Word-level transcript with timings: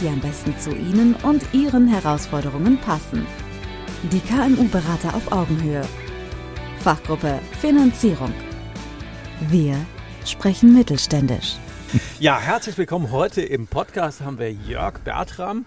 die 0.00 0.08
am 0.08 0.20
besten 0.20 0.56
zu 0.58 0.70
Ihnen 0.70 1.14
und 1.22 1.42
Ihren 1.52 1.88
Herausforderungen 1.88 2.78
passen. 2.78 3.26
Die 4.12 4.20
KMU-Berater 4.20 5.14
auf 5.14 5.32
Augenhöhe. 5.32 5.82
Fachgruppe 6.80 7.40
Finanzierung. 7.60 8.32
Wir 9.48 9.74
sprechen 10.24 10.72
mittelständisch. 10.72 11.56
Ja, 12.20 12.38
herzlich 12.38 12.78
willkommen. 12.78 13.10
Heute 13.10 13.40
im 13.42 13.66
Podcast 13.66 14.20
haben 14.20 14.38
wir 14.38 14.52
Jörg 14.52 14.98
Bertram, 15.00 15.64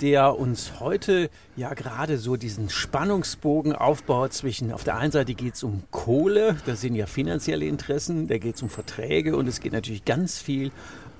der 0.00 0.38
uns 0.38 0.78
heute 0.78 1.30
ja 1.56 1.74
gerade 1.74 2.18
so 2.18 2.36
diesen 2.36 2.68
Spannungsbogen 2.68 3.72
aufbaut 3.72 4.34
zwischen, 4.34 4.72
auf 4.72 4.84
der 4.84 4.96
einen 4.96 5.10
Seite 5.10 5.34
geht 5.34 5.54
es 5.54 5.62
um 5.62 5.82
Kohle, 5.90 6.56
das 6.66 6.80
sind 6.80 6.94
ja 6.94 7.06
finanzielle 7.06 7.64
Interessen, 7.64 8.28
da 8.28 8.38
geht 8.38 8.56
es 8.56 8.62
um 8.62 8.68
Verträge 8.68 9.36
und 9.36 9.48
es 9.48 9.60
geht 9.60 9.72
natürlich 9.72 10.04
ganz 10.04 10.38
viel 10.38 10.70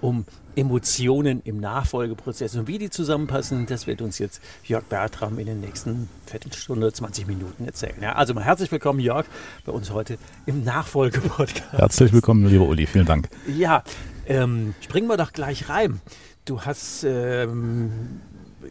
um 0.01 0.27
Emotionen 0.57 1.43
im 1.45 1.59
Nachfolgeprozess 1.59 2.55
und 2.57 2.69
wie 2.69 2.79
die 2.79 2.91
zusammenpassen, 2.91 3.67
das 3.67 3.87
wird 3.87 4.03
uns 4.03 4.19
jetzt 4.19 4.41
Jörg 4.65 4.85
Bertram 4.85 5.39
in 5.39 5.47
den 5.47 5.61
nächsten 5.61 6.09
Viertelstunde, 6.27 6.93
20 6.93 7.27
Minuten 7.27 7.65
erzählen. 7.65 7.97
Ja, 8.01 8.13
also 8.15 8.35
mal 8.35 8.45
herzlich 8.45 8.71
willkommen, 8.71 9.01
Jörg, 9.01 9.27
bei 9.65 9.73
uns 9.73 9.91
heute 9.91 10.19
im 10.47 10.65
Nachfolgepodcast. 10.65 11.73
Herzlich 11.73 12.13
willkommen, 12.13 12.47
lieber 12.47 12.67
Uli, 12.67 12.87
vielen 12.87 13.07
Dank. 13.07 13.29
Ja, 13.47 13.83
ähm, 14.27 14.75
springen 14.81 15.09
wir 15.09 15.17
doch 15.17 15.33
gleich 15.33 15.69
rein. 15.69 16.01
Du 16.45 16.63
hast 16.63 17.05
ähm, 17.05 18.21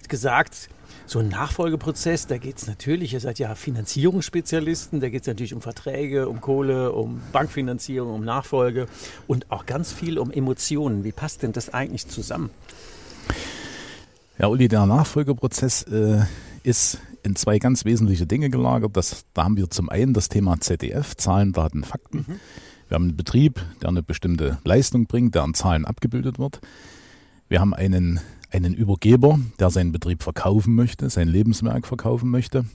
gesagt, 0.07 0.69
so 1.05 1.19
ein 1.19 1.27
Nachfolgeprozess, 1.27 2.27
da 2.27 2.37
geht 2.37 2.57
es 2.57 2.67
natürlich, 2.67 3.13
ihr 3.13 3.19
seid 3.19 3.39
ja 3.39 3.55
Finanzierungsspezialisten, 3.55 4.99
da 4.99 5.09
geht 5.09 5.21
es 5.21 5.27
natürlich 5.27 5.53
um 5.53 5.61
Verträge, 5.61 6.29
um 6.29 6.41
Kohle, 6.41 6.91
um 6.91 7.21
Bankfinanzierung, 7.31 8.13
um 8.13 8.23
Nachfolge 8.23 8.87
und 9.27 9.51
auch 9.51 9.65
ganz 9.65 9.91
viel 9.91 10.17
um 10.17 10.31
Emotionen. 10.31 11.03
Wie 11.03 11.11
passt 11.11 11.43
denn 11.43 11.51
das 11.51 11.73
eigentlich 11.73 12.07
zusammen? 12.07 12.49
Ja, 14.39 14.47
Uli, 14.47 14.67
der 14.67 14.85
Nachfolgeprozess 14.85 15.83
äh, 15.83 16.21
ist 16.63 16.99
in 17.23 17.35
zwei 17.35 17.59
ganz 17.59 17.85
wesentliche 17.85 18.25
Dinge 18.25 18.49
gelagert. 18.49 18.95
Das, 18.97 19.25
da 19.33 19.43
haben 19.43 19.57
wir 19.57 19.69
zum 19.69 19.89
einen 19.89 20.13
das 20.13 20.29
Thema 20.29 20.59
ZDF, 20.59 21.15
Zahlen, 21.15 21.53
Daten, 21.53 21.83
Fakten. 21.83 22.25
Mhm. 22.27 22.39
Wir 22.87 22.95
haben 22.95 23.03
einen 23.03 23.17
Betrieb, 23.17 23.63
der 23.81 23.89
eine 23.89 24.03
bestimmte 24.03 24.57
Leistung 24.63 25.05
bringt, 25.05 25.35
der 25.35 25.43
an 25.43 25.53
Zahlen 25.53 25.85
abgebildet 25.85 26.39
wird. 26.39 26.59
Wir 27.47 27.59
haben 27.59 27.73
einen 27.73 28.19
einen 28.53 28.73
Übergeber, 28.73 29.39
der 29.59 29.69
seinen 29.69 29.91
Betrieb 29.91 30.23
verkaufen 30.23 30.75
möchte, 30.75 31.09
sein 31.09 31.27
Lebenswerk 31.27 31.87
verkaufen 31.87 32.29
möchte, 32.29 32.65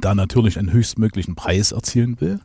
da 0.00 0.14
natürlich 0.14 0.58
einen 0.58 0.72
höchstmöglichen 0.72 1.34
Preis 1.34 1.72
erzielen 1.72 2.20
will, 2.20 2.40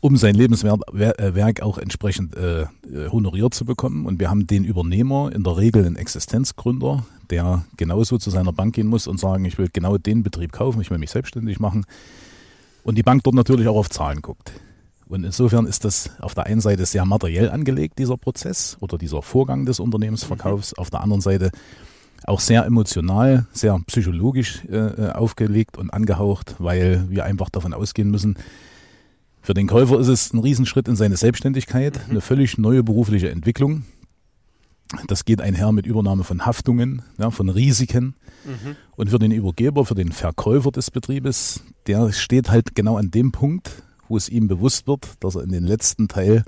um 0.00 0.16
sein 0.16 0.34
Lebenswerk 0.34 1.62
auch 1.62 1.78
entsprechend 1.78 2.36
äh, 2.36 2.66
honoriert 3.10 3.52
zu 3.52 3.64
bekommen. 3.64 4.06
Und 4.06 4.18
wir 4.20 4.30
haben 4.30 4.46
den 4.46 4.64
Übernehmer, 4.64 5.30
in 5.34 5.42
der 5.42 5.56
Regel 5.56 5.84
einen 5.84 5.96
Existenzgründer, 5.96 7.04
der 7.28 7.64
genauso 7.76 8.16
zu 8.18 8.30
seiner 8.30 8.52
Bank 8.52 8.74
gehen 8.74 8.86
muss 8.86 9.06
und 9.06 9.20
sagen, 9.20 9.44
ich 9.44 9.58
will 9.58 9.68
genau 9.72 9.98
den 9.98 10.22
Betrieb 10.22 10.52
kaufen, 10.52 10.80
ich 10.80 10.90
will 10.90 10.98
mich 10.98 11.10
selbstständig 11.10 11.60
machen. 11.60 11.84
Und 12.82 12.96
die 12.96 13.02
Bank 13.02 13.24
dort 13.24 13.36
natürlich 13.36 13.68
auch 13.68 13.76
auf 13.76 13.90
Zahlen 13.90 14.22
guckt. 14.22 14.52
Und 15.10 15.24
insofern 15.24 15.66
ist 15.66 15.84
das 15.84 16.10
auf 16.20 16.34
der 16.34 16.46
einen 16.46 16.60
Seite 16.60 16.86
sehr 16.86 17.04
materiell 17.04 17.50
angelegt, 17.50 17.98
dieser 17.98 18.16
Prozess 18.16 18.76
oder 18.78 18.96
dieser 18.96 19.22
Vorgang 19.22 19.66
des 19.66 19.80
Unternehmensverkaufs. 19.80 20.70
Mhm. 20.70 20.80
Auf 20.80 20.90
der 20.90 21.00
anderen 21.00 21.20
Seite 21.20 21.50
auch 22.24 22.38
sehr 22.38 22.64
emotional, 22.64 23.46
sehr 23.52 23.76
psychologisch 23.86 24.62
äh, 24.70 24.76
äh, 24.76 25.12
aufgelegt 25.12 25.76
und 25.78 25.90
angehaucht, 25.90 26.54
weil 26.58 27.10
wir 27.10 27.24
einfach 27.24 27.50
davon 27.50 27.74
ausgehen 27.74 28.10
müssen, 28.10 28.36
für 29.42 29.54
den 29.54 29.66
Käufer 29.66 29.98
ist 29.98 30.08
es 30.08 30.32
ein 30.32 30.38
Riesenschritt 30.38 30.86
in 30.86 30.94
seine 30.94 31.16
Selbstständigkeit, 31.16 31.98
mhm. 32.06 32.10
eine 32.10 32.20
völlig 32.20 32.56
neue 32.56 32.84
berufliche 32.84 33.30
Entwicklung. 33.30 33.82
Das 35.08 35.24
geht 35.24 35.40
einher 35.40 35.72
mit 35.72 35.86
Übernahme 35.86 36.22
von 36.22 36.46
Haftungen, 36.46 37.02
ja, 37.18 37.30
von 37.30 37.48
Risiken. 37.48 38.14
Mhm. 38.44 38.76
Und 38.94 39.10
für 39.10 39.18
den 39.18 39.32
Übergeber, 39.32 39.84
für 39.84 39.94
den 39.94 40.12
Verkäufer 40.12 40.70
des 40.70 40.92
Betriebes, 40.92 41.64
der 41.88 42.12
steht 42.12 42.50
halt 42.50 42.76
genau 42.76 42.96
an 42.96 43.10
dem 43.10 43.32
Punkt, 43.32 43.82
wo 44.10 44.16
es 44.16 44.28
ihm 44.28 44.48
bewusst 44.48 44.86
wird, 44.86 45.08
dass 45.20 45.36
er 45.36 45.42
in 45.42 45.52
den 45.52 45.64
letzten 45.64 46.08
Teil 46.08 46.44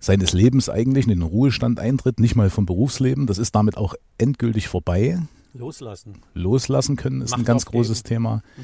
seines 0.00 0.32
Lebens 0.32 0.68
eigentlich 0.68 1.04
in 1.04 1.10
den 1.10 1.22
Ruhestand 1.22 1.78
eintritt, 1.78 2.18
nicht 2.18 2.34
mal 2.34 2.50
vom 2.50 2.66
Berufsleben. 2.66 3.26
Das 3.26 3.38
ist 3.38 3.54
damit 3.54 3.76
auch 3.76 3.94
endgültig 4.18 4.66
vorbei. 4.66 5.20
Loslassen. 5.52 6.22
Loslassen 6.34 6.96
können 6.96 7.20
ist 7.20 7.32
Macht 7.32 7.40
ein 7.40 7.44
ganz 7.44 7.66
großes 7.66 8.02
Thema. 8.02 8.42
Mhm. 8.56 8.62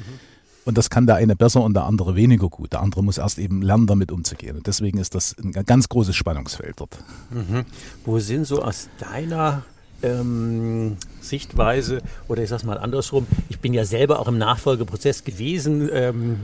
Und 0.65 0.77
das 0.77 0.89
kann 0.89 1.05
der 1.05 1.15
eine 1.15 1.35
besser 1.35 1.63
und 1.63 1.75
der 1.75 1.85
andere 1.85 2.15
weniger 2.15 2.49
gut. 2.49 2.73
Der 2.73 2.81
andere 2.81 3.01
muss 3.03 3.19
erst 3.19 3.39
eben 3.39 3.61
lernen, 3.61 3.87
damit 3.87 4.11
umzugehen. 4.11 4.57
Und 4.57 4.67
deswegen 4.67 4.97
ist 4.97 5.15
das 5.15 5.35
ein 5.37 5.51
ganz 5.51 5.87
großes 5.87 6.15
Spannungsfeld 6.15 6.81
dort. 6.81 6.97
Mhm. 7.29 7.63
Wo 8.03 8.19
sind 8.19 8.45
so 8.45 8.61
aus 8.61 8.89
deiner 8.99 9.63
ähm, 10.03 10.97
Sichtweise 11.21 12.01
oder 12.27 12.43
ich 12.43 12.49
sage 12.49 12.61
es 12.61 12.65
mal 12.65 12.77
andersrum, 12.77 13.27
ich 13.49 13.59
bin 13.59 13.73
ja 13.73 13.85
selber 13.85 14.19
auch 14.19 14.27
im 14.27 14.37
Nachfolgeprozess 14.37 15.23
gewesen, 15.23 15.89
ähm, 15.91 16.39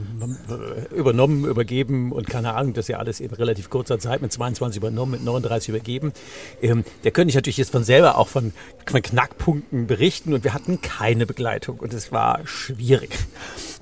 übernommen, 0.94 1.44
übergeben 1.44 2.12
und 2.12 2.28
keine 2.28 2.54
Ahnung, 2.54 2.74
das 2.74 2.86
ist 2.86 2.88
ja 2.88 2.98
alles 2.98 3.20
in 3.20 3.30
relativ 3.30 3.70
kurzer 3.70 3.98
Zeit 3.98 4.22
mit 4.22 4.32
22 4.32 4.78
übernommen, 4.78 5.12
mit 5.12 5.24
39 5.24 5.70
übergeben. 5.70 6.12
Ähm, 6.60 6.84
der 7.04 7.12
könnte 7.12 7.30
ich 7.30 7.34
natürlich 7.34 7.56
jetzt 7.56 7.72
von 7.72 7.84
selber 7.84 8.18
auch 8.18 8.28
von, 8.28 8.52
von 8.86 9.02
Knackpunkten 9.02 9.86
berichten 9.86 10.34
und 10.34 10.44
wir 10.44 10.54
hatten 10.54 10.80
keine 10.80 11.26
Begleitung 11.26 11.78
und 11.78 11.94
es 11.94 12.12
war 12.12 12.46
schwierig. 12.46 13.16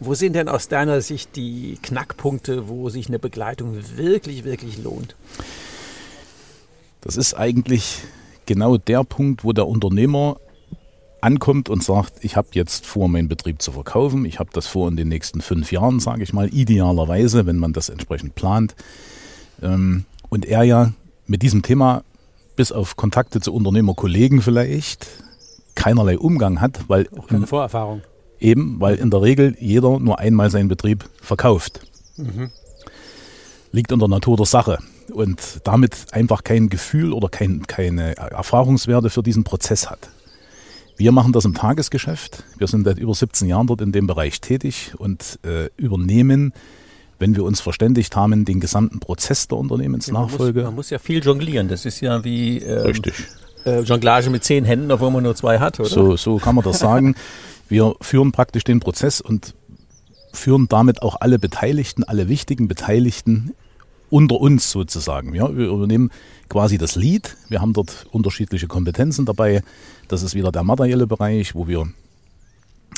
Wo 0.01 0.15
sind 0.15 0.35
denn 0.35 0.49
aus 0.49 0.69
deiner 0.69 1.01
Sicht 1.01 1.37
die 1.37 1.79
Knackpunkte, 1.83 2.69
wo 2.69 2.89
sich 2.89 3.09
eine 3.09 3.19
Begleitung 3.19 3.79
wirklich, 3.97 4.45
wirklich 4.45 4.83
lohnt? 4.83 5.17
Das 7.01 7.17
ist 7.17 7.35
eigentlich 7.35 8.03
genau 8.47 8.77
der 8.77 9.05
Punkt, 9.05 9.45
wo 9.45 9.53
der 9.53 9.67
Unternehmer 9.67 10.37
ankommt 11.21 11.69
und 11.69 11.83
sagt, 11.83 12.25
ich 12.25 12.37
habe 12.37 12.49
jetzt 12.53 12.85
vor, 12.85 13.09
meinen 13.09 13.29
Betrieb 13.29 13.63
zu 13.63 13.73
verkaufen, 13.73 14.25
ich 14.25 14.39
habe 14.39 14.51
das 14.53 14.67
vor 14.67 14.89
in 14.89 14.97
den 14.97 15.09
nächsten 15.09 15.41
fünf 15.41 15.71
Jahren, 15.71 16.01
sage 16.01 16.23
ich 16.23 16.33
mal, 16.33 16.53
idealerweise, 16.53 17.47
wenn 17.47 17.59
man 17.59 17.73
das 17.73 17.89
entsprechend 17.89 18.35
plant. 18.35 18.75
Ähm, 19.63 20.05
und 20.29 20.45
er 20.45 20.65
ja 20.65 20.93
mit 21.27 21.43
diesem 21.43 21.63
Thema 21.63 22.03
bis 22.57 22.73
auf 22.73 22.97
Kontakte 22.97 23.41
zu 23.41 23.55
Unternehmerkollegen 23.55 24.43
vielleicht 24.43 25.07
keinerlei 25.75 26.19
Umgang 26.19 26.61
hat, 26.61 26.81
weil 26.89 27.09
auch 27.17 27.29
keine 27.29 27.47
Vorerfahrung. 27.47 28.03
Eben, 28.41 28.81
weil 28.81 28.97
in 28.97 29.11
der 29.11 29.23
Regel 29.23 29.57
jeder 29.61 30.01
nur 30.01 30.19
einmal 30.19 30.51
seinen 30.51 30.69
Betrieb 30.69 31.09
verkauft. 31.21 31.87
Mhm. 32.17 32.51
Liegt 33.71 33.93
in 33.93 34.01
der 34.01 34.09
Natur 34.09 34.37
der 34.37 34.47
Sache 34.47 34.79
und 35.11 35.61
damit 35.65 36.07
einfach 36.13 36.45
kein 36.45 36.69
Gefühl 36.69 37.13
oder 37.13 37.29
kein, 37.29 37.67
keine 37.67 38.17
Erfahrungswerte 38.17 39.11
für 39.11 39.23
diesen 39.23 39.45
Prozess 39.45 39.91
hat. 39.91 40.11
Wir 40.97 41.13
machen 41.13 41.33
das 41.33 41.45
im 41.45 41.55
Tagesgeschäft. 41.55 42.45
Wir 42.59 42.67
sind 42.67 42.85
seit 42.85 42.99
über 42.99 43.15
17 43.15 43.49
Jahren 43.49 43.67
dort 43.67 43.81
in 43.81 43.93
dem 43.93 44.07
Bereich 44.07 44.41
tätig 44.41 44.93
und 44.99 45.39
äh, 45.45 45.69
übernehmen, 45.77 46.53
wenn 47.19 47.35
wir 47.35 47.45
uns 47.45 47.61
verständigt 47.61 48.15
haben, 48.17 48.45
den 48.45 48.61
gesamten 48.61 49.01
Prozess 49.01 49.49
der 49.49 49.59
Unternehmensnachfolge. 49.59 50.61
Ja, 50.61 50.67
man, 50.67 50.75
muss, 50.75 50.75
man, 50.75 50.75
muss, 50.75 50.91
ja 50.91 50.99
viel 50.99 51.23
jonglieren. 51.23 51.69
Das 51.69 51.87
ist 51.87 52.01
ja 52.01 52.23
wie 52.25 52.59
ähm, 52.59 52.83
Richtig. 52.83 53.15
Äh, 53.65 53.81
Jonglage 53.81 54.29
mit 54.29 54.45
zehn 54.45 54.65
Händen, 54.65 54.91
obwohl 54.91 55.11
man 55.11 55.23
nur 55.23 55.35
zwei 55.35 55.59
hat, 55.59 55.79
oder? 55.79 55.89
So, 55.89 56.17
so 56.17 56.37
kann 56.39 56.55
man 56.55 56.65
das 56.65 56.81
sagen. 56.81 57.15
Wir 57.69 57.95
führen 58.01 58.33
praktisch 58.33 58.65
den 58.65 58.81
Prozess 58.81 59.21
und 59.21 59.55
führen 60.33 60.67
damit 60.69 61.03
auch 61.03 61.17
alle 61.21 61.39
Beteiligten, 61.39 62.05
alle 62.05 62.29
wichtigen 62.29 62.69
Beteiligten 62.69 63.55
unter 64.13 64.39
uns 64.41 64.71
sozusagen. 64.71 65.35
Ja, 65.35 65.57
wir 65.57 65.69
übernehmen 65.69 66.11
quasi 66.51 66.77
das 66.77 66.97
Lead. 66.97 67.37
Wir 67.49 67.63
haben 67.63 67.73
dort 67.73 68.07
unterschiedliche 68.11 68.67
Kompetenzen 68.67 69.25
dabei. 69.25 69.63
Das 70.09 70.23
ist 70.23 70.35
wieder 70.35 70.53
der 70.53 70.65
materielle 70.65 71.07
Bereich, 71.07 71.55
wo 71.55 71.67
wir 71.67 71.89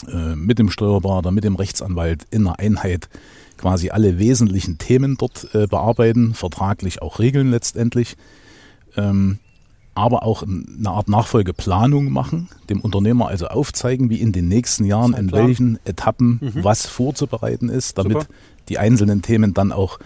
äh, 0.08 0.34
mit 0.34 0.58
dem 0.58 0.70
Steuerberater, 0.70 1.30
mit 1.30 1.44
dem 1.44 1.54
Rechtsanwalt 1.54 2.26
in 2.30 2.48
einer 2.48 2.58
Einheit 2.58 3.08
quasi 3.58 3.90
alle 3.90 4.18
wesentlichen 4.18 4.78
Themen 4.78 5.16
dort 5.16 5.54
äh, 5.54 5.68
bearbeiten, 5.68 6.34
vertraglich 6.34 7.00
auch 7.00 7.20
regeln 7.20 7.52
letztendlich. 7.52 8.16
Ähm, 8.96 9.38
aber 9.94 10.24
auch 10.24 10.42
eine 10.42 10.90
Art 10.90 11.08
Nachfolgeplanung 11.08 12.10
machen, 12.10 12.48
dem 12.68 12.80
Unternehmer 12.80 13.28
also 13.28 13.46
aufzeigen, 13.46 14.10
wie 14.10 14.20
in 14.20 14.32
den 14.32 14.48
nächsten 14.48 14.84
Jahren, 14.84 15.14
in 15.14 15.30
welchen 15.30 15.78
Etappen 15.84 16.40
mhm. 16.40 16.64
was 16.64 16.86
vorzubereiten 16.86 17.68
ist, 17.68 17.98
damit 17.98 18.22
Super. 18.22 18.34
die 18.68 18.78
einzelnen 18.78 19.22
Themen 19.22 19.54
dann 19.54 19.70
auch 19.70 20.00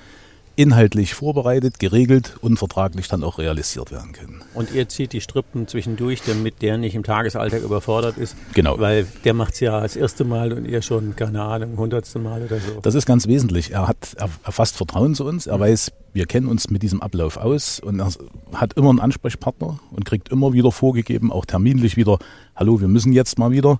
inhaltlich 0.58 1.14
vorbereitet, 1.14 1.78
geregelt 1.78 2.36
und 2.40 2.58
vertraglich 2.58 3.06
dann 3.06 3.22
auch 3.22 3.38
realisiert 3.38 3.92
werden 3.92 4.10
können. 4.10 4.42
Und 4.54 4.74
ihr 4.74 4.88
zieht 4.88 5.12
die 5.12 5.20
Strippen 5.20 5.68
zwischendurch, 5.68 6.22
damit 6.26 6.62
der 6.62 6.78
nicht 6.78 6.96
im 6.96 7.04
Tagesalltag 7.04 7.62
überfordert 7.62 8.18
ist. 8.18 8.36
Genau. 8.54 8.76
Weil 8.80 9.06
der 9.24 9.34
macht 9.34 9.54
es 9.54 9.60
ja 9.60 9.80
das 9.80 9.94
erste 9.94 10.24
Mal 10.24 10.52
und 10.52 10.64
ihr 10.64 10.82
schon, 10.82 11.14
keine 11.14 11.42
Ahnung, 11.42 11.76
hundertste 11.76 12.18
Mal 12.18 12.42
oder 12.42 12.58
so. 12.58 12.80
Das 12.82 12.96
ist 12.96 13.06
ganz 13.06 13.28
wesentlich. 13.28 13.70
Er 13.70 13.86
hat 13.86 14.14
er, 14.16 14.28
er 14.42 14.52
fasst 14.52 14.76
Vertrauen 14.76 15.14
zu 15.14 15.24
uns. 15.24 15.46
Er 15.46 15.60
weiß, 15.60 15.92
wir 16.12 16.26
kennen 16.26 16.48
uns 16.48 16.70
mit 16.70 16.82
diesem 16.82 17.02
Ablauf 17.02 17.36
aus 17.36 17.78
und 17.78 18.00
er 18.00 18.10
hat 18.54 18.72
immer 18.72 18.90
einen 18.90 18.98
Ansprechpartner 18.98 19.78
und 19.92 20.04
kriegt 20.04 20.28
immer 20.30 20.52
wieder 20.52 20.72
vorgegeben, 20.72 21.30
auch 21.30 21.44
terminlich 21.44 21.96
wieder, 21.96 22.18
hallo, 22.56 22.80
wir 22.80 22.88
müssen 22.88 23.12
jetzt 23.12 23.38
mal 23.38 23.52
wieder, 23.52 23.78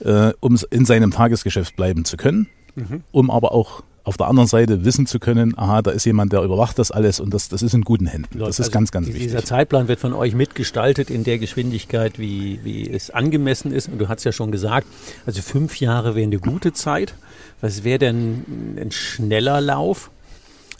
äh, 0.00 0.32
um 0.40 0.58
in 0.70 0.86
seinem 0.86 1.10
Tagesgeschäft 1.10 1.76
bleiben 1.76 2.06
zu 2.06 2.16
können, 2.16 2.48
mhm. 2.74 3.02
um 3.12 3.30
aber 3.30 3.52
auch 3.52 3.82
auf 4.06 4.16
der 4.16 4.28
anderen 4.28 4.46
Seite 4.46 4.84
wissen 4.84 5.06
zu 5.06 5.18
können, 5.18 5.58
aha, 5.58 5.82
da 5.82 5.90
ist 5.90 6.04
jemand, 6.04 6.32
der 6.32 6.40
überwacht 6.42 6.78
das 6.78 6.92
alles 6.92 7.18
und 7.18 7.34
das, 7.34 7.48
das 7.48 7.60
ist 7.60 7.74
in 7.74 7.82
guten 7.82 8.06
Händen. 8.06 8.38
Das 8.38 8.50
ist 8.50 8.60
also 8.60 8.70
ganz, 8.70 8.92
ganz 8.92 9.06
dieser 9.06 9.18
wichtig. 9.18 9.32
Dieser 9.32 9.44
Zeitplan 9.44 9.88
wird 9.88 9.98
von 9.98 10.12
euch 10.12 10.32
mitgestaltet 10.32 11.10
in 11.10 11.24
der 11.24 11.38
Geschwindigkeit, 11.38 12.16
wie, 12.16 12.60
wie 12.62 12.88
es 12.88 13.10
angemessen 13.10 13.72
ist. 13.72 13.88
Und 13.88 13.98
du 13.98 14.08
hast 14.08 14.22
ja 14.22 14.30
schon 14.30 14.52
gesagt, 14.52 14.86
also 15.26 15.42
fünf 15.42 15.80
Jahre 15.80 16.14
wäre 16.14 16.24
eine 16.24 16.38
gute 16.38 16.72
Zeit. 16.72 17.14
Was 17.60 17.82
wäre 17.82 17.98
denn 17.98 18.76
ein 18.80 18.92
schneller 18.92 19.60
Lauf? 19.60 20.12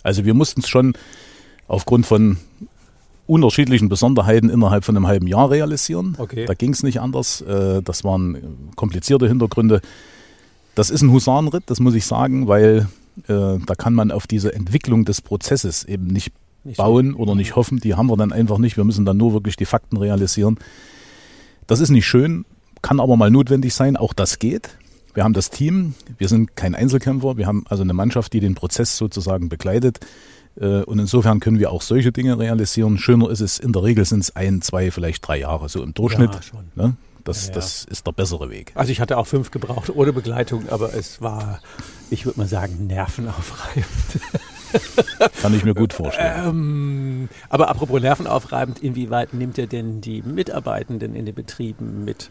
Also 0.05 0.25
wir 0.25 0.35
mussten 0.35 0.61
es 0.61 0.69
schon 0.69 0.93
aufgrund 1.67 2.07
von 2.07 2.37
unterschiedlichen 3.27 3.89
Besonderheiten 3.89 4.51
innerhalb 4.51 4.85
von 4.85 4.97
einem 4.97 5.09
halben 5.09 5.27
Jahr 5.27 5.51
realisieren. 5.51 6.15
Okay. 6.19 6.45
Da 6.45 6.55
ging 6.55 6.73
es 6.73 6.85
nicht 6.85 7.01
anders. 7.01 7.41
Äh, 7.41 7.83
das 7.83 8.05
waren 8.05 8.71
komplizierte 8.77 9.27
Hintergründe. 9.27 9.81
Das 10.77 10.91
ist 10.91 11.03
ein 11.03 11.11
Husarenritt, 11.11 11.65
das 11.67 11.81
muss 11.81 11.97
ich 11.97 12.07
sagen, 12.07 12.47
weil 12.47 12.87
äh, 13.29 13.59
da 13.65 13.75
kann 13.77 13.95
man 13.95 14.11
auf 14.11 14.27
diese 14.27 14.53
Entwicklung 14.53 15.05
des 15.05 15.21
Prozesses 15.21 15.85
eben 15.85 16.07
nicht, 16.07 16.33
nicht 16.65 16.77
bauen 16.77 17.13
so. 17.13 17.19
oder 17.19 17.35
nicht 17.35 17.57
hoffen. 17.57 17.79
Die 17.79 17.95
haben 17.95 18.09
wir 18.09 18.17
dann 18.17 18.33
einfach 18.33 18.59
nicht. 18.59 18.77
Wir 18.77 18.85
müssen 18.85 19.05
dann 19.05 19.17
nur 19.17 19.33
wirklich 19.33 19.57
die 19.57 19.65
Fakten 19.65 19.97
realisieren. 19.97 20.59
Das 21.67 21.81
ist 21.81 21.91
nicht 21.91 22.07
schön, 22.07 22.45
kann 22.83 23.01
aber 23.01 23.17
mal 23.17 23.31
notwendig 23.31 23.75
sein. 23.75 23.97
Auch 23.97 24.13
das 24.13 24.39
geht. 24.39 24.77
Wir 25.15 25.25
haben 25.25 25.33
das 25.33 25.51
Team. 25.51 25.95
Wir 26.19 26.29
sind 26.29 26.57
kein 26.57 26.75
Einzelkämpfer. 26.75 27.37
Wir 27.37 27.47
haben 27.47 27.65
also 27.69 27.83
eine 27.83 27.95
Mannschaft, 27.95 28.33
die 28.33 28.41
den 28.41 28.55
Prozess 28.55 28.97
sozusagen 28.97 29.49
begleitet. 29.49 30.01
Äh, 30.61 30.83
und 30.83 30.99
insofern 30.99 31.41
können 31.41 31.59
wir 31.59 31.71
auch 31.71 31.83
solche 31.83 32.13
Dinge 32.13 32.39
realisieren. 32.39 32.99
Schöner 32.99 33.31
ist 33.31 33.41
es, 33.41 33.59
in 33.59 33.73
der 33.73 33.83
Regel 33.83 34.05
sind 34.05 34.21
es 34.21 34.37
ein, 34.37 34.63
zwei, 34.63 34.91
vielleicht 34.91 35.27
drei 35.27 35.39
Jahre, 35.39 35.69
so 35.69 35.83
im 35.83 35.95
Durchschnitt. 35.95 36.31
Ja, 36.77 36.85
ne? 36.87 36.97
Das, 37.27 37.49
ja, 37.49 37.55
das 37.55 37.85
ist 37.85 38.07
der 38.07 38.13
bessere 38.13 38.51
Weg. 38.51 38.73
Also 38.77 38.93
ich 38.93 39.01
hatte 39.01 39.19
auch 39.19 39.27
fünf 39.27 39.51
gebraucht 39.51 39.91
ohne 39.91 40.13
Begleitung, 40.13 40.69
aber 40.69 40.95
es 40.95 41.21
war, 41.21 41.61
ich 42.09 42.25
würde 42.25 42.39
mal 42.39 42.47
sagen, 42.47 42.87
nervenaufreibend. 42.87 43.87
Kann 45.43 45.53
ich 45.55 45.65
mir 45.65 45.75
gut 45.75 45.93
vorstellen. 45.93 46.49
Ähm, 46.49 47.29
aber 47.49 47.69
apropos 47.69 48.01
nervenaufreibend, 48.01 48.79
inwieweit 48.79 49.35
nimmt 49.35 49.59
ihr 49.59 49.67
denn 49.67 50.01
die 50.01 50.23
Mitarbeitenden 50.23 51.17
in 51.17 51.27
den 51.27 51.35
Betrieben 51.35 52.05
mit? 52.05 52.31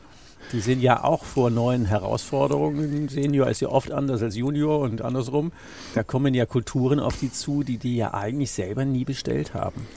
Die 0.54 0.62
sind 0.62 0.82
ja 0.82 1.04
auch 1.04 1.26
vor 1.26 1.50
neuen 1.50 1.86
Herausforderungen. 1.86 3.10
Senior 3.10 3.50
ist 3.50 3.62
ja 3.62 3.70
oft 3.70 3.92
anders 3.92 4.22
als 4.22 4.38
Junior 4.38 4.80
und 4.80 5.02
andersrum. 5.02 5.52
Da 5.94 6.04
kommen 6.04 6.34
ja 6.34 6.46
Kulturen 6.46 7.00
auf 7.02 7.18
die 7.20 7.32
zu, 7.32 7.64
die 7.64 7.78
die 7.78 7.98
ja 7.98 8.14
eigentlich 8.14 8.52
selber 8.52 8.86
nie 8.86 9.04
bestellt 9.04 9.54
haben. 9.54 9.88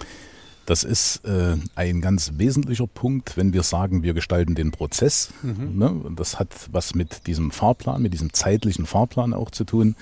Das 0.69 0.85
ist 0.85 1.25
äh, 1.25 1.57
ein 1.77 2.03
ganz 2.03 2.33
wesentlicher 2.37 2.87
Punkt, 2.87 3.39
wenn 3.39 3.55
wir 3.55 3.63
sagen, 3.63 4.03
wir 4.03 4.13
gestalten 4.13 4.55
den 4.55 4.71
Prozess. 4.71 5.31
Mhm. 5.43 5.79
Ne? 5.79 6.01
Das 6.15 6.39
hat 6.39 6.55
was 6.71 6.95
mit 6.95 7.27
diesem 7.27 7.53
Fahrplan, 7.53 8.03
mit 8.03 8.13
diesem 8.13 8.35
zeitlichen 8.35 8.85
Fahrplan 8.85 9.33
auch 9.33 9.51
zu 9.51 9.65
tun, 9.65 9.97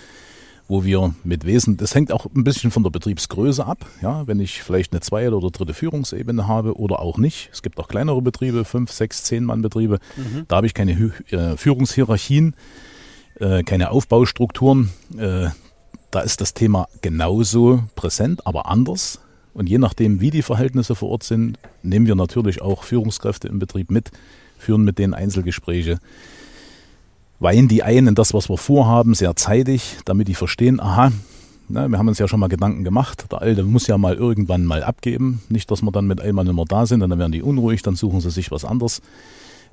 wo 0.66 0.82
wir 0.82 1.14
mit 1.22 1.46
Wesen, 1.46 1.76
das 1.76 1.94
hängt 1.94 2.10
auch 2.10 2.26
ein 2.34 2.42
bisschen 2.42 2.72
von 2.72 2.82
der 2.82 2.90
Betriebsgröße 2.90 3.64
ab. 3.64 3.86
Ja, 4.02 4.26
wenn 4.26 4.40
ich 4.40 4.60
vielleicht 4.60 4.92
eine 4.92 5.02
zweite 5.02 5.36
oder 5.36 5.52
dritte 5.52 5.72
Führungsebene 5.72 6.48
habe 6.48 6.76
oder 6.76 6.98
auch 6.98 7.16
nicht. 7.16 7.48
Es 7.52 7.62
gibt 7.62 7.78
auch 7.78 7.86
kleinere 7.86 8.20
Betriebe, 8.20 8.64
fünf, 8.64 8.90
sechs, 8.90 9.22
zehn 9.22 9.44
Mann 9.44 9.62
Betriebe. 9.62 10.00
Mhm. 10.16 10.46
Da 10.48 10.56
habe 10.56 10.66
ich 10.66 10.74
keine 10.74 11.12
äh, 11.30 11.56
Führungshierarchien, 11.56 12.56
äh, 13.38 13.62
keine 13.62 13.92
Aufbaustrukturen. 13.92 14.90
Äh, 15.16 15.50
da 16.10 16.20
ist 16.22 16.40
das 16.40 16.54
Thema 16.54 16.88
genauso 17.02 17.84
präsent, 17.94 18.44
aber 18.48 18.66
anders. 18.66 19.20
Und 19.56 19.70
je 19.70 19.78
nachdem, 19.78 20.20
wie 20.20 20.30
die 20.30 20.42
Verhältnisse 20.42 20.94
vor 20.94 21.08
Ort 21.08 21.22
sind, 21.22 21.58
nehmen 21.82 22.06
wir 22.06 22.14
natürlich 22.14 22.60
auch 22.60 22.82
Führungskräfte 22.84 23.48
im 23.48 23.58
Betrieb 23.58 23.90
mit, 23.90 24.10
führen 24.58 24.84
mit 24.84 24.98
denen 24.98 25.14
Einzelgespräche, 25.14 25.98
weihen 27.40 27.66
die 27.66 27.82
ein 27.82 28.06
in 28.06 28.14
das, 28.14 28.34
was 28.34 28.50
wir 28.50 28.58
vorhaben, 28.58 29.14
sehr 29.14 29.34
zeitig, 29.34 29.96
damit 30.04 30.28
die 30.28 30.34
verstehen, 30.34 30.78
aha, 30.78 31.10
na, 31.70 31.88
wir 31.88 31.96
haben 31.96 32.06
uns 32.06 32.18
ja 32.18 32.28
schon 32.28 32.38
mal 32.38 32.48
Gedanken 32.48 32.84
gemacht, 32.84 33.32
der 33.32 33.40
Alte 33.40 33.62
muss 33.62 33.86
ja 33.86 33.96
mal 33.96 34.14
irgendwann 34.14 34.66
mal 34.66 34.84
abgeben. 34.84 35.40
Nicht, 35.48 35.70
dass 35.70 35.80
wir 35.80 35.90
dann 35.90 36.06
mit 36.06 36.20
einmal 36.20 36.44
nicht 36.44 36.54
mehr 36.54 36.66
da 36.68 36.84
sind, 36.84 37.00
dann 37.00 37.18
werden 37.18 37.32
die 37.32 37.40
unruhig, 37.42 37.80
dann 37.80 37.96
suchen 37.96 38.20
sie 38.20 38.30
sich 38.30 38.50
was 38.50 38.66
anderes. 38.66 39.00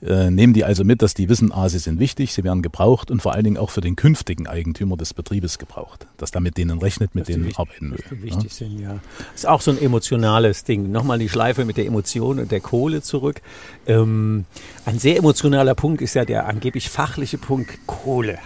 Äh, 0.05 0.31
nehmen 0.31 0.53
die 0.53 0.65
also 0.65 0.83
mit, 0.83 1.01
dass 1.01 1.13
die 1.13 1.29
wissen, 1.29 1.53
ah, 1.53 1.69
sie 1.69 1.79
sind 1.79 1.97
wichtig, 1.99 2.33
sie 2.33 2.43
werden 2.43 2.61
gebraucht 2.61 3.09
und 3.09 3.21
vor 3.21 3.33
allen 3.33 3.45
Dingen 3.45 3.57
auch 3.57 3.69
für 3.69 3.79
den 3.79 3.95
künftigen 3.95 4.47
Eigentümer 4.47 4.97
des 4.97 5.13
Betriebes 5.13 5.59
gebraucht. 5.59 6.07
Dass 6.17 6.31
da 6.31 6.41
mit 6.41 6.57
denen 6.57 6.79
rechnet, 6.79 7.15
mit 7.15 7.29
denen 7.29 7.55
arbeiten 7.55 7.91
will. 7.91 8.03
Die 8.11 8.23
wichtig 8.23 8.51
ja? 8.59 8.67
sind, 8.67 8.79
ja. 8.79 8.99
Ist 9.33 9.47
auch 9.47 9.61
so 9.61 9.71
ein 9.71 9.81
emotionales 9.81 10.65
Ding. 10.65 10.91
Nochmal 10.91 11.19
die 11.19 11.29
Schleife 11.29 11.63
mit 11.63 11.77
der 11.77 11.85
Emotion 11.85 12.39
und 12.39 12.51
der 12.51 12.59
Kohle 12.59 13.01
zurück. 13.01 13.41
Ähm, 13.87 14.45
ein 14.85 14.99
sehr 14.99 15.17
emotionaler 15.17 15.73
Punkt 15.73 16.01
ist 16.01 16.15
ja 16.15 16.25
der 16.25 16.47
angeblich 16.47 16.89
fachliche 16.89 17.37
Punkt 17.37 17.87
Kohle. 17.87 18.39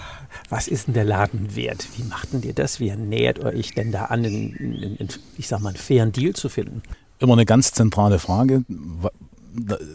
Was 0.49 0.67
ist 0.67 0.87
denn 0.87 0.93
der 0.93 1.05
Laden 1.05 1.55
wert? 1.55 1.87
Wie 1.97 2.03
macht 2.03 2.33
denn 2.33 2.43
ihr 2.43 2.53
das? 2.53 2.79
Wie 2.79 2.91
nähert 2.95 3.39
euch 3.39 3.73
denn 3.73 3.91
da 3.91 4.05
an, 4.05 4.23
in, 4.23 4.53
in, 4.55 4.95
in, 4.97 5.07
ich 5.37 5.47
sag 5.47 5.61
mal, 5.61 5.69
einen 5.69 5.77
fairen 5.77 6.11
Deal 6.11 6.33
zu 6.33 6.49
finden? 6.49 6.83
Immer 7.17 7.33
eine 7.33 7.45
ganz 7.45 7.71
zentrale 7.71 8.19
Frage. 8.19 8.63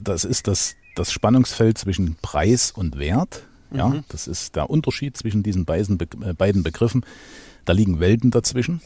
Das 0.02 0.24
ist 0.24 0.48
das 0.48 0.74
das 0.94 1.12
Spannungsfeld 1.12 1.78
zwischen 1.78 2.16
Preis 2.22 2.70
und 2.70 2.98
Wert. 2.98 3.44
Ja, 3.74 3.88
mhm. 3.88 4.04
das 4.08 4.26
ist 4.26 4.56
der 4.56 4.68
Unterschied 4.68 5.16
zwischen 5.16 5.42
diesen 5.42 5.64
beiden, 5.64 5.98
äh, 6.00 6.34
beiden 6.34 6.62
Begriffen. 6.62 7.04
Da 7.64 7.72
liegen 7.72 8.00
Welten 8.00 8.30
dazwischen. 8.30 8.80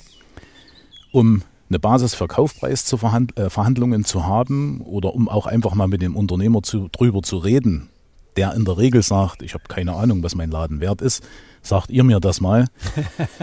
Um 1.12 1.42
eine 1.68 1.78
Basis 1.80 2.14
für 2.14 2.28
Kaufpreisverhandlungen 2.28 4.00
äh, 4.02 4.04
zu 4.04 4.26
haben 4.26 4.80
oder 4.82 5.14
um 5.14 5.28
auch 5.28 5.46
einfach 5.46 5.74
mal 5.74 5.88
mit 5.88 6.02
dem 6.02 6.14
Unternehmer 6.14 6.62
zu, 6.62 6.88
drüber 6.88 7.22
zu 7.22 7.38
reden, 7.38 7.88
der 8.36 8.54
in 8.54 8.64
der 8.64 8.78
Regel 8.78 9.02
sagt, 9.02 9.42
ich 9.42 9.54
habe 9.54 9.64
keine 9.68 9.94
Ahnung, 9.94 10.22
was 10.22 10.34
mein 10.34 10.50
Laden 10.50 10.80
wert 10.80 11.00
ist, 11.00 11.26
sagt 11.62 11.90
ihr 11.90 12.04
mir 12.04 12.20
das 12.20 12.40
mal. 12.40 12.66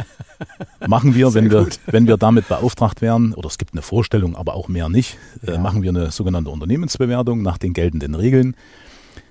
machen 0.88 1.16
wir, 1.16 1.34
wenn 1.34 1.52
wir, 1.52 1.68
wenn 1.88 2.08
wir 2.08 2.18
damit 2.18 2.48
beauftragt 2.48 3.02
werden, 3.02 3.34
oder 3.34 3.48
es 3.48 3.58
gibt 3.58 3.74
eine 3.74 3.82
Vorstellung, 3.82 4.36
aber 4.36 4.56
auch 4.56 4.68
mehr 4.68 4.90
nicht, 4.90 5.18
äh, 5.46 5.52
ja. 5.52 5.54
äh, 5.56 5.58
machen 5.58 5.82
wir 5.82 5.90
eine 5.90 6.12
sogenannte 6.12 6.50
Unternehmensbewertung 6.50 7.42
nach 7.42 7.58
den 7.58 7.74
geltenden 7.74 8.16
Regeln. 8.16 8.56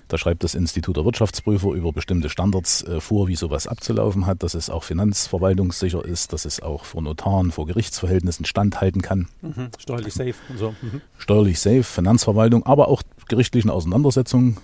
Da 0.09 0.17
schreibt 0.17 0.43
das 0.43 0.53
Institut 0.53 0.95
der 0.95 1.05
Wirtschaftsprüfer 1.05 1.71
über 1.71 1.91
bestimmte 1.91 2.29
Standards 2.29 2.83
äh, 2.83 2.99
vor, 2.99 3.27
wie 3.27 3.35
sowas 3.35 3.67
abzulaufen 3.67 4.27
hat, 4.27 4.43
dass 4.43 4.53
es 4.53 4.69
auch 4.69 4.83
finanzverwaltungssicher 4.83 6.05
ist, 6.05 6.33
dass 6.33 6.45
es 6.45 6.61
auch 6.61 6.85
vor 6.85 7.01
Notaren, 7.01 7.51
vor 7.51 7.65
Gerichtsverhältnissen 7.65 8.45
standhalten 8.45 9.01
kann. 9.01 9.27
Mhm. 9.41 9.69
Steuerlich 9.79 10.13
safe 10.13 10.35
und 10.49 10.59
so. 10.59 10.75
Mhm. 10.81 11.01
Steuerlich 11.17 11.59
safe, 11.59 11.83
Finanzverwaltung, 11.83 12.63
aber 12.65 12.89
auch 12.89 13.01
gerichtlichen 13.27 13.71
Auseinandersetzungen 13.71 14.57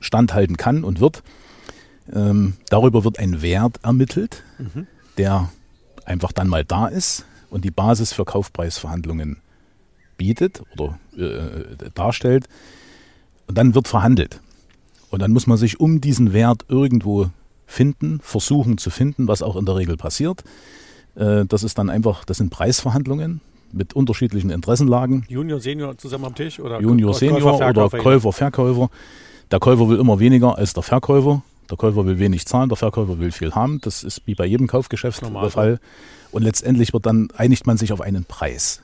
standhalten 0.00 0.56
kann 0.56 0.84
und 0.84 1.00
wird. 1.00 1.22
Ähm, 2.12 2.54
darüber 2.68 3.04
wird 3.04 3.18
ein 3.18 3.42
Wert 3.42 3.80
ermittelt, 3.82 4.42
mhm. 4.58 4.86
der 5.18 5.50
einfach 6.04 6.32
dann 6.32 6.48
mal 6.48 6.64
da 6.64 6.86
ist 6.86 7.24
und 7.50 7.64
die 7.64 7.70
Basis 7.70 8.12
für 8.12 8.24
Kaufpreisverhandlungen 8.24 9.38
bietet 10.16 10.62
oder 10.72 10.98
äh, 11.16 11.90
darstellt. 11.94 12.46
Und 13.48 13.58
dann 13.58 13.74
wird 13.74 13.88
verhandelt. 13.88 14.40
Und 15.10 15.22
dann 15.22 15.32
muss 15.32 15.46
man 15.46 15.56
sich 15.56 15.78
um 15.80 16.00
diesen 16.00 16.32
Wert 16.32 16.64
irgendwo 16.68 17.30
finden, 17.66 18.20
versuchen 18.20 18.78
zu 18.78 18.90
finden, 18.90 19.28
was 19.28 19.42
auch 19.42 19.56
in 19.56 19.66
der 19.66 19.76
Regel 19.76 19.96
passiert. 19.96 20.44
Äh, 21.16 21.44
das 21.46 21.62
ist 21.62 21.78
dann 21.78 21.90
einfach, 21.90 22.24
das 22.24 22.38
sind 22.38 22.50
Preisverhandlungen 22.50 23.40
mit 23.72 23.94
unterschiedlichen 23.94 24.50
Interessenlagen. 24.50 25.24
Junior, 25.28 25.60
Senior 25.60 25.98
zusammen 25.98 26.26
am 26.26 26.34
Tisch 26.34 26.60
oder 26.60 26.80
Junior, 26.80 27.14
Senior 27.14 27.40
Käufer, 27.40 27.68
oder 27.68 27.88
Käufer, 27.88 28.32
Verkäufer. 28.32 28.90
Der 29.50 29.60
Käufer 29.60 29.88
will 29.88 29.98
immer 29.98 30.18
weniger 30.18 30.58
als 30.58 30.72
der 30.72 30.82
Verkäufer. 30.82 31.42
Der 31.70 31.76
Käufer 31.76 32.06
will 32.06 32.18
wenig 32.18 32.46
zahlen, 32.46 32.68
der 32.68 32.76
Verkäufer 32.76 33.18
will 33.18 33.32
viel 33.32 33.52
haben. 33.52 33.80
Das 33.80 34.04
ist 34.04 34.22
wie 34.26 34.34
bei 34.34 34.46
jedem 34.46 34.66
Kaufgeschäft 34.66 35.22
der 35.22 35.50
Fall. 35.50 35.80
Und 36.30 36.42
letztendlich 36.42 36.92
wird 36.92 37.06
dann, 37.06 37.28
einigt 37.36 37.66
man 37.66 37.76
sich 37.76 37.92
auf 37.92 38.00
einen 38.00 38.24
Preis. 38.24 38.82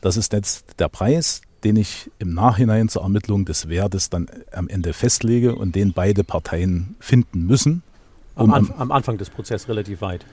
Das 0.00 0.16
ist 0.16 0.32
jetzt 0.32 0.80
der 0.80 0.88
Preis, 0.88 1.42
den 1.62 1.76
ich 1.76 2.10
im 2.18 2.34
Nachhinein 2.34 2.88
zur 2.88 3.02
Ermittlung 3.02 3.44
des 3.44 3.68
Wertes 3.68 4.10
dann 4.10 4.28
am 4.52 4.68
Ende 4.68 4.92
festlege 4.92 5.54
und 5.54 5.76
den 5.76 5.92
beide 5.92 6.24
Parteien 6.24 6.96
finden 6.98 7.46
müssen. 7.46 7.82
Um 8.34 8.52
am, 8.52 8.54
Anf 8.54 8.72
am 8.78 8.90
Anfang 8.90 9.18
des 9.18 9.30
Prozesses 9.30 9.68
relativ 9.68 10.00
weit. 10.00 10.24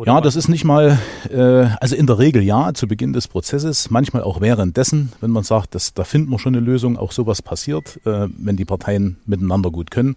Oder 0.00 0.14
ja, 0.14 0.20
das 0.22 0.34
ist 0.34 0.48
nicht 0.48 0.64
mal, 0.64 0.98
äh, 1.30 1.66
also 1.78 1.94
in 1.94 2.06
der 2.06 2.18
Regel 2.18 2.42
ja, 2.42 2.72
zu 2.72 2.88
Beginn 2.88 3.12
des 3.12 3.28
Prozesses, 3.28 3.90
manchmal 3.90 4.22
auch 4.22 4.40
währenddessen, 4.40 5.12
wenn 5.20 5.30
man 5.30 5.44
sagt, 5.44 5.74
dass, 5.74 5.92
da 5.92 6.04
finden 6.04 6.30
wir 6.30 6.38
schon 6.38 6.54
eine 6.54 6.64
Lösung, 6.64 6.96
auch 6.96 7.12
sowas 7.12 7.42
passiert, 7.42 8.00
äh, 8.06 8.28
wenn 8.38 8.56
die 8.56 8.64
Parteien 8.64 9.18
miteinander 9.26 9.70
gut 9.70 9.90
können. 9.90 10.16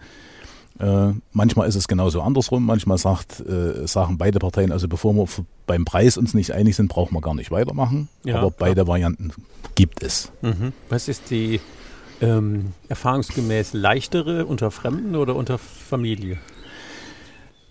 Äh, 0.79 1.09
manchmal 1.33 1.67
ist 1.67 1.75
es 1.75 1.89
genauso 1.89 2.21
andersrum. 2.21 2.65
Manchmal 2.65 2.97
sagt, 2.97 3.41
äh, 3.41 3.85
sagen 3.85 4.17
beide 4.17 4.39
Parteien, 4.39 4.71
also 4.71 4.87
bevor 4.87 5.15
wir 5.15 5.27
beim 5.67 5.83
Preis 5.83 6.15
uns 6.15 6.33
nicht 6.33 6.53
einig 6.53 6.77
sind, 6.77 6.87
brauchen 6.87 7.13
wir 7.13 7.19
gar 7.19 7.35
nicht 7.35 7.51
weitermachen. 7.51 8.07
Ja, 8.23 8.37
Aber 8.37 8.51
beide 8.51 8.75
klar. 8.75 8.87
Varianten 8.87 9.33
gibt 9.75 10.01
es. 10.01 10.31
Mhm. 10.41 10.71
Was 10.87 11.09
ist 11.09 11.29
die 11.29 11.59
ähm, 12.21 12.71
erfahrungsgemäß 12.87 13.73
leichtere 13.73 14.45
unter 14.45 14.71
Fremden 14.71 15.17
oder 15.17 15.35
unter 15.35 15.57
Familie? 15.57 16.37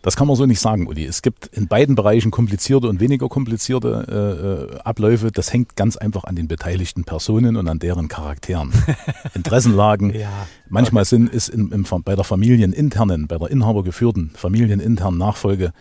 Das 0.02 0.16
kann 0.16 0.26
man 0.26 0.36
so 0.36 0.46
nicht 0.46 0.60
sagen, 0.60 0.88
Uli. 0.88 1.04
Es 1.04 1.22
gibt 1.22 1.46
in 1.46 1.68
beiden 1.68 1.94
Bereichen 1.94 2.32
komplizierte 2.32 2.88
und 2.88 2.98
weniger 2.98 3.28
komplizierte 3.28 4.68
äh, 4.74 4.74
äh 4.74 4.80
Abläufe. 4.80 5.30
Das 5.30 5.52
hängt 5.52 5.76
ganz 5.76 5.96
einfach 5.96 6.24
an 6.24 6.34
den 6.34 6.48
beteiligten 6.48 7.04
Personen 7.04 7.56
und 7.56 7.68
an 7.68 7.78
deren 7.78 8.08
Charakteren. 8.08 8.72
Interessenlagen. 9.34 10.12
ja, 10.12 10.46
Manchmal 10.68 11.04
sind, 11.04 11.32
ist 11.32 11.48
in, 11.48 11.70
im, 11.70 11.86
bei 12.04 12.16
der 12.16 12.24
familieninternen, 12.24 13.28
bei 13.28 13.38
der 13.38 13.50
inhabergeführten 13.50 14.32
familieninternen 14.34 15.18
Nachfolge 15.18 15.72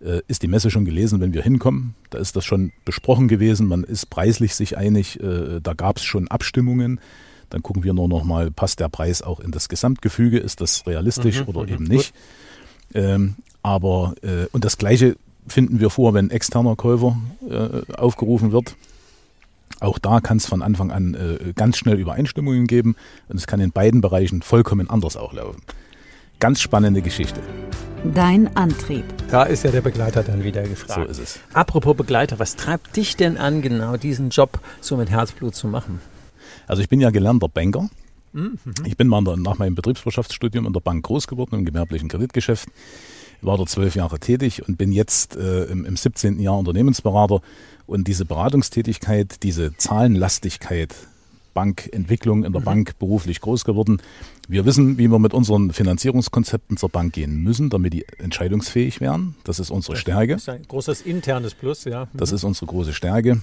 äh, 0.00 0.20
ist 0.26 0.42
die 0.42 0.48
Messe 0.48 0.70
schon 0.70 0.84
gelesen, 0.84 1.20
wenn 1.20 1.34
wir 1.34 1.42
hinkommen. 1.42 1.94
Da 2.10 2.18
ist 2.18 2.34
das 2.36 2.44
schon 2.44 2.72
besprochen 2.84 3.28
gewesen. 3.28 3.66
Man 3.66 3.84
ist 3.84 4.08
preislich 4.08 4.54
sich 4.54 4.78
einig. 4.78 5.20
Äh, 5.20 5.60
da 5.62 5.74
gab 5.74 5.98
es 5.98 6.04
schon 6.04 6.28
Abstimmungen. 6.28 7.00
Dann 7.50 7.62
gucken 7.62 7.84
wir 7.84 7.92
nur 7.92 8.08
noch 8.08 8.24
mal, 8.24 8.50
passt 8.50 8.80
der 8.80 8.88
Preis 8.88 9.22
auch 9.22 9.40
in 9.40 9.52
das 9.52 9.68
Gesamtgefüge? 9.68 10.38
Ist 10.38 10.60
das 10.60 10.86
realistisch 10.86 11.42
mhm, 11.42 11.48
oder 11.48 11.62
mhm, 11.62 11.68
eben 11.68 11.84
nicht? 11.84 12.14
Ähm, 12.94 13.36
aber, 13.66 14.14
äh, 14.22 14.46
und 14.52 14.64
das 14.64 14.78
Gleiche 14.78 15.16
finden 15.48 15.80
wir 15.80 15.90
vor, 15.90 16.14
wenn 16.14 16.30
externer 16.30 16.76
Käufer 16.76 17.16
äh, 17.50 17.92
aufgerufen 17.94 18.52
wird. 18.52 18.76
Auch 19.80 19.98
da 19.98 20.20
kann 20.20 20.36
es 20.36 20.46
von 20.46 20.62
Anfang 20.62 20.92
an 20.92 21.14
äh, 21.14 21.52
ganz 21.52 21.76
schnell 21.76 21.98
Übereinstimmungen 21.98 22.68
geben 22.68 22.94
und 23.28 23.38
es 23.38 23.48
kann 23.48 23.58
in 23.58 23.72
beiden 23.72 24.00
Bereichen 24.00 24.42
vollkommen 24.42 24.88
anders 24.88 25.16
auch 25.16 25.32
laufen. 25.32 25.62
Ganz 26.38 26.60
spannende 26.60 27.02
Geschichte. 27.02 27.40
Dein 28.14 28.56
Antrieb. 28.56 29.04
Da 29.32 29.42
ist 29.42 29.64
ja 29.64 29.72
der 29.72 29.80
Begleiter 29.80 30.22
dann 30.22 30.44
wieder 30.44 30.62
gefragt. 30.62 31.04
So 31.04 31.10
ist 31.10 31.18
es. 31.18 31.40
Apropos 31.52 31.96
Begleiter, 31.96 32.38
was 32.38 32.54
treibt 32.54 32.94
dich 32.94 33.16
denn 33.16 33.36
an, 33.36 33.62
genau 33.62 33.96
diesen 33.96 34.30
Job 34.30 34.60
so 34.80 34.96
mit 34.96 35.10
Herzblut 35.10 35.56
zu 35.56 35.66
machen? 35.66 36.00
Also 36.68 36.82
ich 36.82 36.88
bin 36.88 37.00
ja 37.00 37.10
gelernter 37.10 37.48
Banker. 37.48 37.88
Mhm. 38.32 38.58
Ich 38.84 38.96
bin 38.96 39.08
mal 39.08 39.24
der, 39.24 39.36
nach 39.36 39.58
meinem 39.58 39.74
Betriebswirtschaftsstudium 39.74 40.66
in 40.66 40.72
der 40.72 40.80
Bank 40.80 41.04
groß 41.04 41.26
geworden, 41.26 41.56
im 41.56 41.64
gewerblichen 41.64 42.08
Kreditgeschäft 42.08 42.68
war 43.42 43.56
dort 43.56 43.68
zwölf 43.68 43.94
Jahre 43.94 44.18
tätig 44.18 44.66
und 44.66 44.76
bin 44.76 44.92
jetzt 44.92 45.36
äh, 45.36 45.64
im, 45.64 45.84
im 45.84 45.96
17. 45.96 46.40
Jahr 46.40 46.58
Unternehmensberater. 46.58 47.40
Und 47.86 48.08
diese 48.08 48.24
Beratungstätigkeit, 48.24 49.42
diese 49.42 49.76
Zahlenlastigkeit, 49.76 50.94
Bankentwicklung 51.56 52.44
in 52.44 52.52
der 52.52 52.60
mhm. 52.60 52.66
Bank 52.66 52.98
beruflich 52.98 53.40
groß 53.40 53.64
geworden. 53.64 54.02
Wir 54.46 54.66
wissen, 54.66 54.98
wie 54.98 55.08
wir 55.08 55.18
mit 55.18 55.32
unseren 55.32 55.72
Finanzierungskonzepten 55.72 56.76
zur 56.76 56.90
Bank 56.90 57.14
gehen 57.14 57.42
müssen, 57.42 57.70
damit 57.70 57.94
die 57.94 58.04
entscheidungsfähig 58.18 59.00
werden. 59.00 59.36
Das 59.44 59.58
ist 59.58 59.70
unsere 59.70 59.96
Stärke. 59.96 60.34
Das 60.34 60.42
ist 60.42 60.48
ein 60.50 60.68
großes 60.68 61.00
internes 61.02 61.54
Plus, 61.54 61.84
ja. 61.84 62.04
Mhm. 62.04 62.18
Das 62.18 62.30
ist 62.30 62.44
unsere 62.44 62.66
große 62.66 62.92
Stärke. 62.92 63.40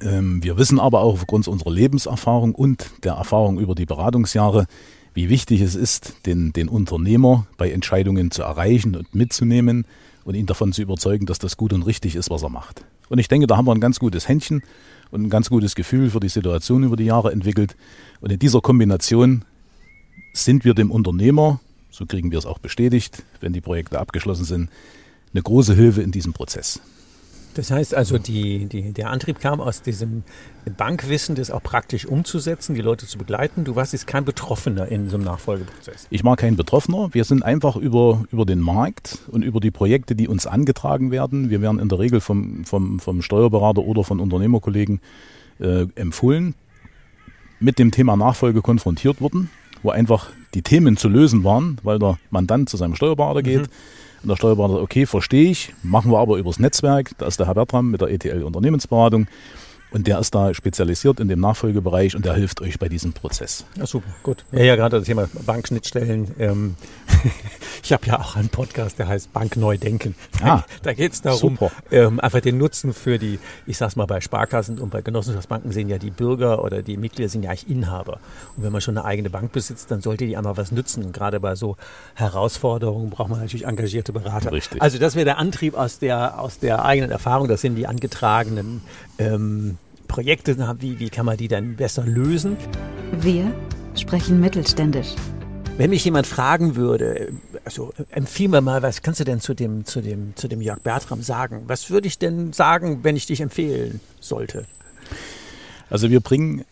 Ähm, 0.00 0.42
wir 0.42 0.56
wissen 0.56 0.78
aber 0.78 1.00
auch 1.00 1.14
aufgrund 1.14 1.48
unserer 1.48 1.70
Lebenserfahrung 1.70 2.54
und 2.54 2.90
der 3.02 3.14
Erfahrung 3.14 3.58
über 3.58 3.74
die 3.74 3.86
Beratungsjahre, 3.86 4.66
wie 5.14 5.28
wichtig 5.28 5.60
es 5.60 5.74
ist, 5.76 6.14
den, 6.26 6.52
den 6.52 6.68
Unternehmer 6.68 7.46
bei 7.56 7.70
Entscheidungen 7.70 8.30
zu 8.30 8.42
erreichen 8.42 8.96
und 8.96 9.14
mitzunehmen 9.14 9.86
und 10.24 10.34
ihn 10.34 10.46
davon 10.46 10.72
zu 10.72 10.82
überzeugen, 10.82 11.26
dass 11.26 11.38
das 11.38 11.56
gut 11.56 11.72
und 11.72 11.82
richtig 11.82 12.16
ist, 12.16 12.30
was 12.30 12.42
er 12.42 12.50
macht. 12.50 12.84
Und 13.08 13.18
ich 13.18 13.28
denke, 13.28 13.46
da 13.46 13.56
haben 13.56 13.66
wir 13.66 13.72
ein 13.72 13.80
ganz 13.80 14.00
gutes 14.00 14.28
Händchen 14.28 14.62
und 15.10 15.22
ein 15.22 15.30
ganz 15.30 15.50
gutes 15.50 15.74
Gefühl 15.74 16.10
für 16.10 16.20
die 16.20 16.28
Situation 16.28 16.82
über 16.82 16.96
die 16.96 17.04
Jahre 17.04 17.30
entwickelt. 17.30 17.76
Und 18.20 18.32
in 18.32 18.38
dieser 18.38 18.60
Kombination 18.60 19.44
sind 20.32 20.64
wir 20.64 20.74
dem 20.74 20.90
Unternehmer, 20.90 21.60
so 21.90 22.06
kriegen 22.06 22.32
wir 22.32 22.38
es 22.38 22.46
auch 22.46 22.58
bestätigt, 22.58 23.22
wenn 23.40 23.52
die 23.52 23.60
Projekte 23.60 24.00
abgeschlossen 24.00 24.44
sind, 24.44 24.70
eine 25.32 25.42
große 25.42 25.74
Hilfe 25.74 26.02
in 26.02 26.10
diesem 26.10 26.32
Prozess. 26.32 26.80
Das 27.54 27.70
heißt 27.70 27.94
also, 27.94 28.18
die, 28.18 28.66
die, 28.66 28.92
der 28.92 29.10
Antrieb 29.10 29.38
kam 29.38 29.60
aus 29.60 29.80
diesem 29.82 30.24
Bankwissen, 30.76 31.36
das 31.36 31.50
auch 31.50 31.62
praktisch 31.62 32.04
umzusetzen, 32.04 32.74
die 32.74 32.80
Leute 32.80 33.06
zu 33.06 33.16
begleiten. 33.16 33.64
Du 33.64 33.76
warst 33.76 33.92
jetzt 33.92 34.06
kein 34.06 34.24
Betroffener 34.24 34.88
in 34.88 35.08
so 35.08 35.16
einem 35.16 35.24
Nachfolgeprozess. 35.24 36.06
Ich 36.10 36.24
war 36.24 36.36
kein 36.36 36.56
Betroffener. 36.56 37.10
Wir 37.12 37.24
sind 37.24 37.44
einfach 37.44 37.76
über, 37.76 38.24
über 38.32 38.44
den 38.44 38.60
Markt 38.60 39.18
und 39.28 39.42
über 39.42 39.60
die 39.60 39.70
Projekte, 39.70 40.16
die 40.16 40.26
uns 40.26 40.46
angetragen 40.46 41.10
werden. 41.12 41.48
Wir 41.48 41.62
werden 41.62 41.78
in 41.78 41.88
der 41.88 41.98
Regel 41.98 42.20
vom, 42.20 42.64
vom, 42.64 42.98
vom 42.98 43.22
Steuerberater 43.22 43.82
oder 43.82 44.02
von 44.02 44.18
Unternehmerkollegen 44.18 45.00
äh, 45.60 45.86
empfohlen, 45.94 46.54
mit 47.60 47.78
dem 47.78 47.92
Thema 47.92 48.16
Nachfolge 48.16 48.62
konfrontiert 48.62 49.20
wurden, 49.20 49.48
wo 49.82 49.90
einfach 49.90 50.30
die 50.54 50.62
Themen 50.62 50.96
zu 50.96 51.08
lösen 51.08 51.44
waren, 51.44 51.78
weil 51.84 52.00
der 52.00 52.18
Mandant 52.30 52.68
zu 52.68 52.76
seinem 52.76 52.96
Steuerberater 52.96 53.42
geht. 53.42 53.62
Mhm 53.62 54.03
und 54.24 54.30
der 54.30 54.36
Steuerberater, 54.36 54.80
okay, 54.80 55.04
verstehe 55.04 55.50
ich, 55.50 55.74
machen 55.82 56.10
wir 56.10 56.18
aber 56.18 56.38
übers 56.38 56.58
Netzwerk. 56.58 57.10
Da 57.18 57.26
ist 57.26 57.38
der 57.38 57.46
Herr 57.46 57.54
Bertram 57.54 57.90
mit 57.90 58.00
der 58.00 58.08
ETL 58.08 58.42
Unternehmensberatung. 58.42 59.26
Und 59.94 60.08
der 60.08 60.18
ist 60.18 60.34
da 60.34 60.52
spezialisiert 60.52 61.20
in 61.20 61.28
dem 61.28 61.38
Nachfolgebereich 61.38 62.16
und 62.16 62.24
der 62.24 62.34
hilft 62.34 62.60
euch 62.60 62.80
bei 62.80 62.88
diesem 62.88 63.12
Prozess. 63.12 63.64
Ja, 63.76 63.86
super, 63.86 64.08
gut. 64.24 64.44
Ja, 64.50 64.64
ja, 64.64 64.74
gerade 64.74 64.98
das 64.98 65.06
Thema 65.06 65.28
Bankschnittstellen. 65.46 66.34
Ähm, 66.40 66.74
ich 67.82 67.92
habe 67.92 68.04
ja 68.06 68.18
auch 68.18 68.34
einen 68.34 68.48
Podcast, 68.48 68.98
der 68.98 69.06
heißt 69.06 69.32
Bank 69.32 69.56
neu 69.56 69.78
denken. 69.78 70.16
Da, 70.40 70.46
ah, 70.46 70.64
da 70.82 70.94
geht 70.94 71.12
es 71.12 71.22
darum, 71.22 71.56
ähm, 71.92 72.18
einfach 72.18 72.40
den 72.40 72.58
Nutzen 72.58 72.92
für 72.92 73.20
die, 73.20 73.38
ich 73.66 73.78
sag's 73.78 73.94
mal, 73.94 74.06
bei 74.06 74.20
Sparkassen 74.20 74.80
und 74.80 74.90
bei 74.90 75.00
Genossenschaftsbanken 75.00 75.70
sind 75.70 75.88
ja 75.88 75.98
die 75.98 76.10
Bürger 76.10 76.64
oder 76.64 76.82
die 76.82 76.96
Mitglieder 76.96 77.28
sind 77.28 77.44
ja 77.44 77.50
eigentlich 77.50 77.70
Inhaber. 77.70 78.18
Und 78.56 78.64
wenn 78.64 78.72
man 78.72 78.80
schon 78.80 78.98
eine 78.98 79.06
eigene 79.06 79.30
Bank 79.30 79.52
besitzt, 79.52 79.92
dann 79.92 80.00
sollte 80.00 80.26
die 80.26 80.36
einmal 80.36 80.56
was 80.56 80.72
nützen. 80.72 81.04
Und 81.04 81.12
gerade 81.12 81.38
bei 81.38 81.54
so 81.54 81.76
Herausforderungen 82.14 83.10
braucht 83.10 83.30
man 83.30 83.38
natürlich 83.38 83.66
engagierte 83.66 84.12
Berater. 84.12 84.50
Richtig. 84.50 84.82
Also 84.82 84.98
das 84.98 85.14
wäre 85.14 85.24
der 85.24 85.38
Antrieb 85.38 85.76
aus 85.76 86.00
der, 86.00 86.40
aus 86.40 86.58
der 86.58 86.84
eigenen 86.84 87.12
Erfahrung. 87.12 87.46
Das 87.46 87.60
sind 87.60 87.76
die 87.76 87.86
angetragenen 87.86 88.82
ähm, 89.18 89.78
Projekte 90.08 90.56
haben, 90.66 90.80
wie, 90.82 90.98
wie 90.98 91.10
kann 91.10 91.26
man 91.26 91.36
die 91.36 91.48
dann 91.48 91.76
besser 91.76 92.04
lösen? 92.04 92.56
Wir 93.12 93.54
sprechen 93.94 94.40
mittelständisch. 94.40 95.14
Wenn 95.76 95.90
mich 95.90 96.04
jemand 96.04 96.26
fragen 96.26 96.76
würde, 96.76 97.32
also 97.64 97.92
empfiehl 98.10 98.48
mir 98.48 98.60
mal, 98.60 98.82
was 98.82 99.02
kannst 99.02 99.20
du 99.20 99.24
denn 99.24 99.40
zu 99.40 99.54
dem, 99.54 99.84
zu 99.84 100.00
dem, 100.00 100.36
zu 100.36 100.46
dem 100.46 100.60
Jörg 100.60 100.80
Bertram 100.80 101.22
sagen? 101.22 101.64
Was 101.66 101.90
würde 101.90 102.06
ich 102.06 102.18
denn 102.18 102.52
sagen, 102.52 103.00
wenn 103.02 103.16
ich 103.16 103.26
dich 103.26 103.40
empfehlen 103.40 104.00
sollte? 104.20 104.66
Also 105.90 106.10
wir 106.10 106.20
bringen 106.20 106.64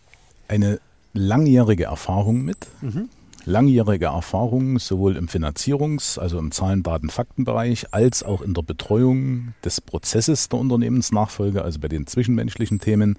eine 0.47 0.79
langjährige 1.13 1.85
Erfahrung 1.85 2.43
mit. 2.43 2.67
Mhm 2.81 3.09
langjährige 3.45 4.05
Erfahrung 4.05 4.79
sowohl 4.79 5.15
im 5.15 5.27
Finanzierungs-, 5.27 6.19
also 6.19 6.39
im 6.39 6.51
Zahlen-, 6.51 6.83
Daten-, 6.83 7.09
Faktenbereich, 7.09 7.93
als 7.93 8.23
auch 8.23 8.41
in 8.41 8.53
der 8.53 8.61
Betreuung 8.61 9.53
des 9.63 9.81
Prozesses 9.81 10.49
der 10.49 10.59
Unternehmensnachfolge, 10.59 11.61
also 11.61 11.79
bei 11.79 11.87
den 11.87 12.07
zwischenmenschlichen 12.07 12.79
Themen. 12.79 13.17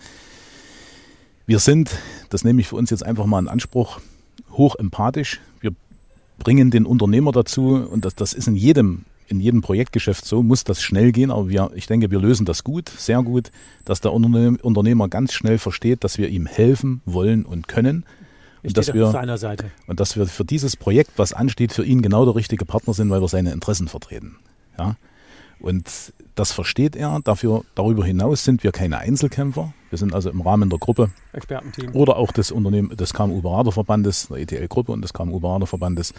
Wir 1.47 1.59
sind, 1.59 1.90
das 2.31 2.45
nehme 2.45 2.61
ich 2.61 2.69
für 2.69 2.76
uns 2.76 2.90
jetzt 2.90 3.04
einfach 3.04 3.26
mal 3.26 3.38
in 3.38 3.49
Anspruch, 3.49 4.00
hoch 4.52 4.76
empathisch. 4.76 5.40
Wir 5.61 5.73
bringen 6.38 6.71
den 6.71 6.87
Unternehmer 6.87 7.33
dazu 7.33 7.75
und 7.75 8.04
das, 8.04 8.14
das 8.14 8.33
ist 8.33 8.49
in 8.49 8.57
jedem 8.57 9.04
in 9.26 9.40
jedem 9.40 9.62
Projektgeschäft 9.62 10.25
so, 10.25 10.43
muss 10.43 10.64
das 10.64 10.83
schnell 10.83 11.11
gehen, 11.11 11.31
aber 11.31 11.49
wir, 11.49 11.71
ich 11.75 11.87
denke, 11.87 12.11
wir 12.11 12.21
lösen 12.21 12.45
das 12.45 12.62
gut, 12.62 12.90
sehr 12.90 13.23
gut, 13.23 13.50
dass 13.87 14.02
der 14.02 14.12
Unternehmer 14.12 15.09
ganz 15.09 15.33
schnell 15.33 15.57
versteht, 15.57 16.04
dass 16.04 16.19
wir 16.19 16.28
ihm 16.28 16.45
helfen 16.45 17.00
wollen 17.07 17.47
und 17.47 17.66
können 17.66 18.04
und 18.68 18.76
dass, 18.76 18.92
wir, 18.92 19.11
seiner 19.11 19.38
Seite. 19.38 19.71
und 19.87 20.00
dass 20.00 20.16
wir 20.16 20.26
für 20.26 20.44
dieses 20.44 20.76
Projekt, 20.76 21.12
was 21.16 21.33
ansteht, 21.33 21.73
für 21.73 21.85
ihn 21.85 22.02
genau 22.02 22.25
der 22.25 22.35
richtige 22.35 22.64
Partner 22.64 22.94
sind, 22.94 23.11
weil 23.11 23.21
wir 23.21 23.28
seine 23.28 23.52
Interessen 23.52 23.88
vertreten. 23.88 24.37
Ja? 24.78 24.97
Und 25.61 26.12
das 26.35 26.52
versteht 26.52 26.97
er. 26.97 27.21
Dafür, 27.23 27.64
darüber 27.75 28.04
hinaus 28.04 28.44
sind 28.44 28.64
wir 28.64 28.73
keine 28.73 28.99
Einzelkämpfer. 28.99 29.73
Wir 29.90 29.99
sind 29.99 30.14
also 30.14 30.30
im 30.30 30.40
Rahmen 30.40 30.68
der 30.68 30.78
Gruppe 30.78 31.11
Expertenteam. 31.33 31.94
oder 31.94 32.16
auch 32.16 32.33
des 32.33 32.50
Unternehmen, 32.50 32.97
des 32.97 33.14
KMU-Beraterverbandes, 33.14 34.28
der 34.28 34.38
ETL-Gruppe 34.38 34.92
und 34.92 35.02
des 35.02 35.12
KMU-Beraterverbandes 35.12 36.12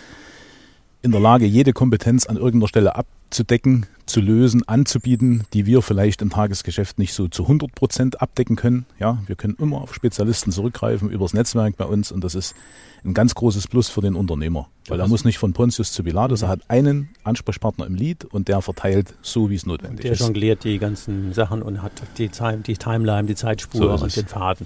in 1.06 1.12
der 1.12 1.22
Lage, 1.22 1.46
jede 1.46 1.72
Kompetenz 1.72 2.26
an 2.26 2.36
irgendeiner 2.36 2.68
Stelle 2.68 2.96
abzudecken, 2.96 3.86
zu 4.08 4.22
lösen, 4.22 4.68
anzubieten, 4.68 5.44
die 5.54 5.68
wir 5.68 5.84
vielleicht 5.84 6.22
im 6.24 6.32
Tagesgeschäft 6.32 6.98
nicht 6.98 7.14
so 7.14 7.28
zu 7.28 7.44
100 7.44 7.74
Prozent 7.76 8.22
abdecken 8.22 8.56
können. 8.56 8.88
Ja, 9.00 9.20
wir 9.28 9.36
können 9.36 9.56
immer 9.60 9.82
auf 9.82 9.94
Spezialisten 9.94 10.52
zurückgreifen 10.52 11.12
übers 11.12 11.34
Netzwerk 11.34 11.78
bei 11.78 11.86
uns 11.86 12.12
und 12.12 12.24
das 12.24 12.34
ist 12.34 12.56
ein 13.04 13.14
ganz 13.14 13.36
großes 13.36 13.68
Plus 13.68 13.88
für 13.88 14.02
den 14.02 14.16
Unternehmer, 14.16 14.68
weil 14.88 15.00
er 15.00 15.08
muss 15.08 15.26
nicht 15.26 15.38
von 15.38 15.54
Pontius 15.54 15.92
zu 15.92 16.04
Pilatus, 16.04 16.42
er 16.42 16.50
hat 16.50 16.62
einen 16.70 17.10
Ansprechpartner 17.24 17.86
im 17.86 17.94
Lied 17.94 18.26
und 18.26 18.48
der 18.48 18.62
verteilt 18.62 19.14
so, 19.22 19.52
wie 19.52 19.56
es 19.56 19.68
notwendig 19.68 20.02
der 20.02 20.14
ist. 20.14 20.22
Der 20.22 20.28
jongliert 20.28 20.64
die 20.64 20.80
ganzen 20.80 21.34
Sachen 21.34 21.62
und 21.62 21.84
hat 21.84 21.92
die, 22.18 22.30
Time, 22.30 22.58
die 22.66 22.78
Timeline, 22.78 23.28
die 23.28 23.36
Zeitspur 23.36 23.98
so 24.00 24.04
und 24.04 24.16
den 24.16 24.26
Faden. 24.26 24.66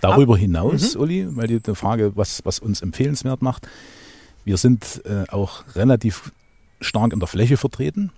Darüber 0.00 0.36
hinaus, 0.36 0.94
mhm. 0.94 1.00
Uli, 1.00 1.26
weil 1.30 1.48
die, 1.48 1.58
die 1.58 1.74
Frage, 1.74 2.12
was, 2.14 2.44
was 2.44 2.60
uns 2.60 2.82
empfehlenswert 2.82 3.42
macht, 3.42 3.66
wir 4.46 4.56
sind 4.56 5.02
äh, 5.04 5.28
auch 5.28 5.64
relativ 5.74 6.30
stark 6.80 7.12
in 7.12 7.18
der 7.18 7.26
Fläche 7.26 7.56
vertreten. 7.56 8.12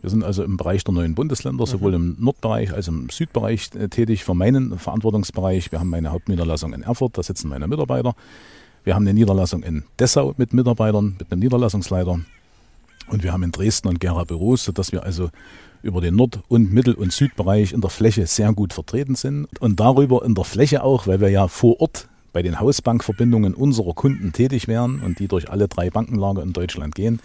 Wir 0.00 0.08
sind 0.08 0.24
also 0.24 0.42
im 0.42 0.56
Bereich 0.56 0.82
der 0.82 0.94
neuen 0.94 1.14
Bundesländer, 1.14 1.66
sowohl 1.66 1.90
mhm. 1.90 2.16
im 2.16 2.24
Nordbereich 2.24 2.72
als 2.72 2.88
auch 2.88 2.92
im 2.92 3.10
Südbereich 3.10 3.70
äh, 3.78 3.88
tätig 3.88 4.24
für 4.24 4.34
meinen 4.34 4.78
Verantwortungsbereich. 4.78 5.70
Wir 5.72 5.80
haben 5.80 5.90
meine 5.90 6.10
Hauptniederlassung 6.10 6.72
in 6.72 6.82
Erfurt, 6.82 7.18
da 7.18 7.22
sitzen 7.22 7.50
meine 7.50 7.68
Mitarbeiter. 7.68 8.16
Wir 8.82 8.94
haben 8.94 9.02
eine 9.02 9.12
Niederlassung 9.12 9.62
in 9.62 9.84
Dessau 9.98 10.34
mit 10.38 10.54
Mitarbeitern, 10.54 11.16
mit 11.18 11.30
einem 11.30 11.40
Niederlassungsleiter. 11.40 12.18
Und 13.08 13.22
wir 13.22 13.34
haben 13.34 13.42
in 13.42 13.52
Dresden 13.52 13.88
und 13.88 14.00
Gera 14.00 14.24
Büros, 14.24 14.64
sodass 14.64 14.90
wir 14.90 15.02
also 15.02 15.28
über 15.82 16.00
den 16.00 16.16
Nord- 16.16 16.40
und 16.48 16.72
Mittel- 16.72 16.94
und 16.94 17.12
Südbereich 17.12 17.74
in 17.74 17.82
der 17.82 17.90
Fläche 17.90 18.26
sehr 18.26 18.54
gut 18.54 18.72
vertreten 18.72 19.16
sind. 19.16 19.48
Und 19.60 19.80
darüber 19.80 20.24
in 20.24 20.34
der 20.34 20.44
Fläche 20.44 20.82
auch, 20.82 21.06
weil 21.06 21.20
wir 21.20 21.28
ja 21.28 21.46
vor 21.46 21.78
Ort 21.82 22.08
bei 22.34 22.42
den 22.42 22.60
Hausbankverbindungen 22.60 23.54
unserer 23.54 23.94
Kunden 23.94 24.32
tätig 24.32 24.68
wären 24.68 25.00
und 25.00 25.20
die 25.20 25.28
durch 25.28 25.50
alle 25.50 25.68
drei 25.68 25.88
Bankenlager 25.88 26.42
in 26.42 26.52
Deutschland 26.52 26.94
gehen, 26.94 27.20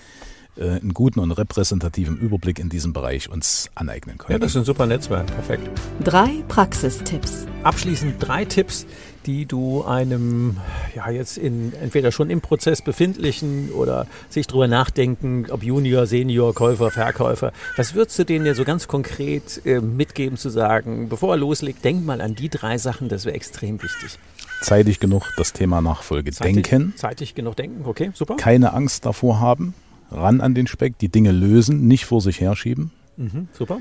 äh, 0.56 0.70
einen 0.70 0.94
guten 0.94 1.20
und 1.20 1.32
repräsentativen 1.32 2.18
Überblick 2.18 2.60
in 2.60 2.70
diesem 2.70 2.94
Bereich 2.94 3.30
uns 3.30 3.70
aneignen 3.76 4.18
können. 4.18 4.34
Ja, 4.34 4.40
das 4.40 4.52
ist 4.52 4.58
ein 4.58 4.66
super 4.66 4.86
Netzwerk. 4.86 5.26
Perfekt. 5.26 5.68
Drei 6.04 6.44
Praxistipps. 6.48 7.48
Abschließend 7.64 8.16
drei 8.20 8.46
Tipps, 8.46 8.86
die 9.26 9.46
du 9.46 9.84
einem, 9.84 10.58
ja, 10.96 11.10
jetzt 11.10 11.38
in, 11.38 11.74
entweder 11.74 12.12
schon 12.12 12.30
im 12.30 12.40
Prozess 12.40 12.82
befindlichen 12.84 13.72
oder 13.72 14.06
sich 14.30 14.46
drüber 14.46 14.68
nachdenken, 14.68 15.48
ob 15.50 15.64
Junior, 15.64 16.06
Senior, 16.06 16.54
Käufer, 16.54 16.92
Verkäufer. 16.92 17.52
Was 17.78 17.96
würdest 17.96 18.20
du 18.20 18.26
denen 18.26 18.46
ja 18.46 18.54
so 18.54 18.64
ganz 18.64 18.88
konkret 18.88 19.66
äh, 19.66 19.82
mitgeben, 19.82 20.38
zu 20.38 20.50
sagen, 20.50 21.10
bevor 21.10 21.34
er 21.34 21.38
loslegt, 21.38 21.84
denk 21.84 22.06
mal 22.06 22.22
an 22.22 22.36
die 22.36 22.50
drei 22.50 22.78
Sachen, 22.78 23.10
das 23.10 23.26
wäre 23.26 23.36
extrem 23.36 23.82
wichtig. 23.82 24.20
Zeitig 24.62 25.00
genug 25.00 25.24
das 25.38 25.54
Thema 25.54 25.82
Nachfolge 25.82 26.32
Zeitig, 26.32 26.68
denken, 26.68 26.94
Zeitig 26.96 27.36
genug 27.36 27.56
denken, 27.56 27.86
okay, 27.86 28.12
super. 28.14 28.36
keine 28.36 28.74
Angst 28.74 29.06
davor 29.06 29.40
haben, 29.40 29.74
ran 30.12 30.42
an 30.42 30.54
den 30.54 30.68
Speck, 30.68 30.98
die 30.98 31.10
Dinge 31.10 31.32
lösen, 31.32 31.88
nicht 31.88 32.06
vor 32.06 32.22
sich 32.22 32.42
herschieben. 32.42 32.92
Mhm, 33.18 33.48
super. 33.54 33.80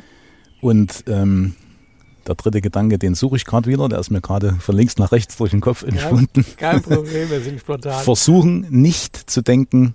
Und 0.61 1.05
ähm, 1.07 1.55
der 2.27 2.35
dritte 2.35 2.61
Gedanke, 2.61 2.99
den 2.99 3.15
suche 3.15 3.37
ich 3.37 3.45
gerade 3.45 3.71
wieder, 3.71 3.89
der 3.89 3.99
ist 3.99 4.11
mir 4.11 4.21
gerade 4.21 4.55
von 4.55 4.77
links 4.77 4.99
nach 4.99 5.13
rechts 5.13 5.37
durch 5.37 5.51
den 5.51 5.61
Kopf 5.61 5.83
entschwunden. 5.83 6.45
Kein 6.57 6.83
Problem, 6.83 7.31
wir 7.31 7.41
sind 7.41 7.61
spontan. 7.61 8.03
Versuchen 8.05 8.67
nicht 8.71 9.17
zu 9.17 9.43
denken, 9.43 9.95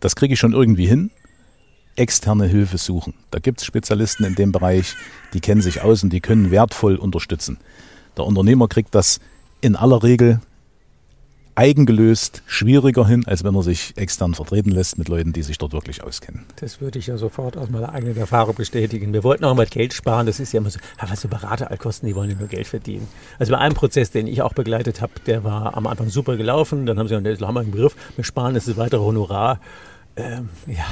das 0.00 0.14
kriege 0.14 0.34
ich 0.34 0.40
schon 0.40 0.52
irgendwie 0.52 0.86
hin. 0.86 1.10
Externe 1.96 2.46
Hilfe 2.46 2.78
suchen. 2.78 3.14
Da 3.30 3.38
gibt 3.38 3.60
es 3.60 3.66
Spezialisten 3.66 4.24
in 4.24 4.34
dem 4.34 4.52
Bereich, 4.52 4.94
die 5.34 5.40
kennen 5.40 5.60
sich 5.60 5.82
aus 5.82 6.02
und 6.02 6.10
die 6.10 6.20
können 6.20 6.50
wertvoll 6.50 6.96
unterstützen. 6.96 7.58
Der 8.16 8.24
Unternehmer 8.24 8.68
kriegt 8.68 8.94
das 8.94 9.20
in 9.62 9.76
aller 9.76 10.02
Regel 10.02 10.40
eigengelöst 11.54 12.42
schwieriger 12.46 13.06
hin, 13.06 13.24
als 13.26 13.44
wenn 13.44 13.54
er 13.54 13.62
sich 13.62 13.92
extern 13.96 14.34
vertreten 14.34 14.70
lässt 14.70 14.98
mit 14.98 15.08
Leuten, 15.08 15.32
die 15.32 15.42
sich 15.42 15.58
dort 15.58 15.72
wirklich 15.72 16.02
auskennen. 16.02 16.44
Das 16.56 16.80
würde 16.80 16.98
ich 16.98 17.08
ja 17.08 17.18
sofort 17.18 17.56
aus 17.56 17.68
meiner 17.68 17.92
eigenen 17.92 18.16
Erfahrung 18.16 18.54
bestätigen. 18.54 19.12
Wir 19.12 19.22
wollten 19.22 19.44
auch 19.44 19.54
mal 19.54 19.66
Geld 19.66 19.92
sparen. 19.92 20.26
Das 20.26 20.40
ist 20.40 20.52
ja 20.52 20.60
immer 20.60 20.70
so, 20.70 20.80
ja, 21.00 21.10
was 21.10 21.20
so 21.20 21.28
Berater 21.28 21.70
all 21.70 21.78
die 22.02 22.16
wollen 22.16 22.30
ja 22.30 22.36
nur 22.36 22.48
Geld 22.48 22.66
verdienen. 22.66 23.06
Also 23.38 23.52
bei 23.52 23.58
einem 23.58 23.74
Prozess, 23.74 24.10
den 24.10 24.26
ich 24.26 24.42
auch 24.42 24.54
begleitet 24.54 25.00
habe, 25.02 25.12
der 25.26 25.44
war 25.44 25.76
am 25.76 25.86
Anfang 25.86 26.08
super 26.08 26.36
gelaufen. 26.36 26.86
Dann 26.86 26.98
haben 26.98 27.08
sie 27.08 27.20
gesagt, 27.20 27.42
haben 27.42 27.54
wir 27.54 27.60
einen 27.60 27.70
Begriff, 27.70 27.96
wir 28.16 28.24
sparen 28.24 28.54
das 28.54 28.74
weitere 28.76 29.00
Honorar. 29.00 29.60
Ähm, 30.16 30.48
ja. 30.66 30.86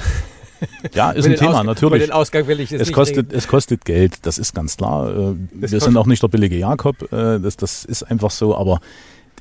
Ja, 0.95 1.11
ist 1.13 1.27
ein 1.27 1.37
Thema, 1.37 1.51
Ausgang- 1.51 1.67
natürlich. 1.67 1.95
Über 1.97 2.07
den 2.07 2.13
Ausgang 2.13 2.47
will 2.47 2.61
ich 2.61 2.73
Es 2.73 2.81
nicht 2.81 2.93
kostet, 2.93 3.17
reden. 3.29 3.35
es 3.39 3.49
kostet 3.49 3.85
Geld, 3.85 4.19
das 4.23 4.39
ist 4.39 4.55
ganz 4.55 4.77
klar. 4.77 5.11
Äh, 5.11 5.15
Wir 5.15 5.61
kostet- 5.63 5.83
sind 5.83 5.97
auch 5.97 6.07
nicht 6.07 6.23
der 6.23 6.29
billige 6.29 6.57
Jakob, 6.57 7.03
äh, 7.13 7.39
das, 7.39 7.57
das 7.57 7.85
ist 7.85 8.03
einfach 8.05 8.31
so, 8.31 8.57
aber 8.57 8.81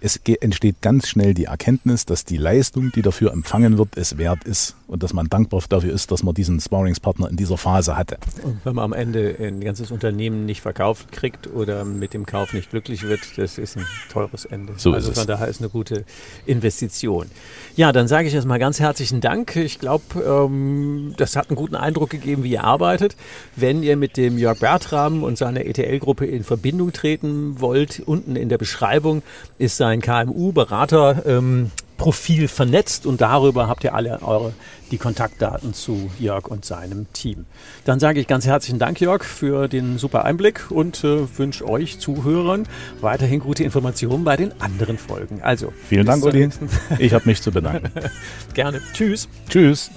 es 0.01 0.17
entsteht 0.41 0.81
ganz 0.81 1.07
schnell 1.07 1.33
die 1.33 1.45
Erkenntnis, 1.45 2.05
dass 2.05 2.25
die 2.25 2.37
Leistung, 2.37 2.91
die 2.95 3.01
dafür 3.01 3.31
empfangen 3.31 3.77
wird, 3.77 3.97
es 3.97 4.17
wert 4.17 4.43
ist 4.43 4.75
und 4.87 5.03
dass 5.03 5.13
man 5.13 5.27
dankbar 5.27 5.61
dafür 5.69 5.93
ist, 5.93 6.11
dass 6.11 6.23
man 6.23 6.33
diesen 6.33 6.59
Sparringspartner 6.59 7.29
in 7.29 7.35
dieser 7.35 7.57
Phase 7.57 7.95
hatte. 7.95 8.17
Und 8.43 8.59
wenn 8.63 8.75
man 8.75 8.85
am 8.85 8.93
Ende 8.93 9.35
ein 9.39 9.61
ganzes 9.61 9.91
Unternehmen 9.91 10.45
nicht 10.45 10.61
verkauft 10.61 11.11
kriegt 11.11 11.47
oder 11.47 11.85
mit 11.85 12.13
dem 12.13 12.25
Kauf 12.25 12.53
nicht 12.53 12.69
glücklich 12.71 13.03
wird, 13.03 13.19
das 13.37 13.57
ist 13.57 13.77
ein 13.77 13.85
teures 14.11 14.45
Ende. 14.45 14.73
So 14.77 14.93
also 14.93 15.09
ist 15.09 15.15
von 15.15 15.21
es. 15.21 15.27
daher 15.27 15.47
ist 15.47 15.61
eine 15.61 15.69
gute 15.69 16.05
Investition. 16.45 17.27
Ja, 17.75 17.91
dann 17.91 18.07
sage 18.07 18.27
ich 18.27 18.33
erstmal 18.33 18.59
ganz 18.59 18.79
herzlichen 18.79 19.21
Dank. 19.21 19.55
Ich 19.55 19.79
glaube, 19.79 20.03
ähm, 20.25 21.13
das 21.17 21.35
hat 21.35 21.49
einen 21.49 21.55
guten 21.55 21.75
Eindruck 21.75 22.09
gegeben, 22.09 22.43
wie 22.43 22.51
ihr 22.51 22.63
arbeitet. 22.63 23.15
Wenn 23.55 23.83
ihr 23.83 23.95
mit 23.95 24.17
dem 24.17 24.37
Jörg 24.37 24.59
Bertram 24.59 25.23
und 25.23 25.37
seiner 25.37 25.65
ETL-Gruppe 25.65 26.25
in 26.25 26.43
Verbindung 26.43 26.93
treten 26.93 27.61
wollt, 27.61 28.01
unten 28.05 28.35
in 28.35 28.49
der 28.49 28.57
Beschreibung 28.57 29.23
ist 29.57 29.77
sein 29.77 29.88
KMU-Berater. 29.97 31.25
Ähm, 31.25 31.71
Profil 31.99 32.47
vernetzt 32.47 33.05
und 33.05 33.21
darüber 33.21 33.67
habt 33.67 33.83
ihr 33.83 33.93
alle 33.93 34.21
eure 34.23 34.53
die 34.89 34.97
Kontaktdaten 34.97 35.73
zu 35.73 36.09
Jörg 36.17 36.47
und 36.47 36.65
seinem 36.65 37.11
Team. 37.13 37.45
Dann 37.85 37.99
sage 37.99 38.19
ich 38.19 38.25
ganz 38.25 38.47
herzlichen 38.47 38.79
Dank, 38.79 38.99
Jörg, 39.01 39.23
für 39.23 39.67
den 39.67 39.99
super 39.99 40.23
Einblick 40.25 40.71
und 40.71 41.03
äh, 41.03 41.37
wünsche 41.37 41.67
euch 41.67 41.99
Zuhörern 41.99 42.67
weiterhin 43.01 43.41
gute 43.41 43.63
Informationen 43.65 44.23
bei 44.23 44.37
den 44.37 44.59
anderen 44.61 44.97
Folgen. 44.97 45.41
Also 45.43 45.73
Vielen 45.89 46.05
Dank, 46.05 46.23
Uli. 46.23 46.49
Ich 46.99 47.13
habe 47.13 47.25
mich 47.27 47.41
zu 47.41 47.51
bedanken. 47.51 47.91
Gerne. 48.53 48.81
Tschüss. 48.93 49.27
Tschüss. 49.49 49.91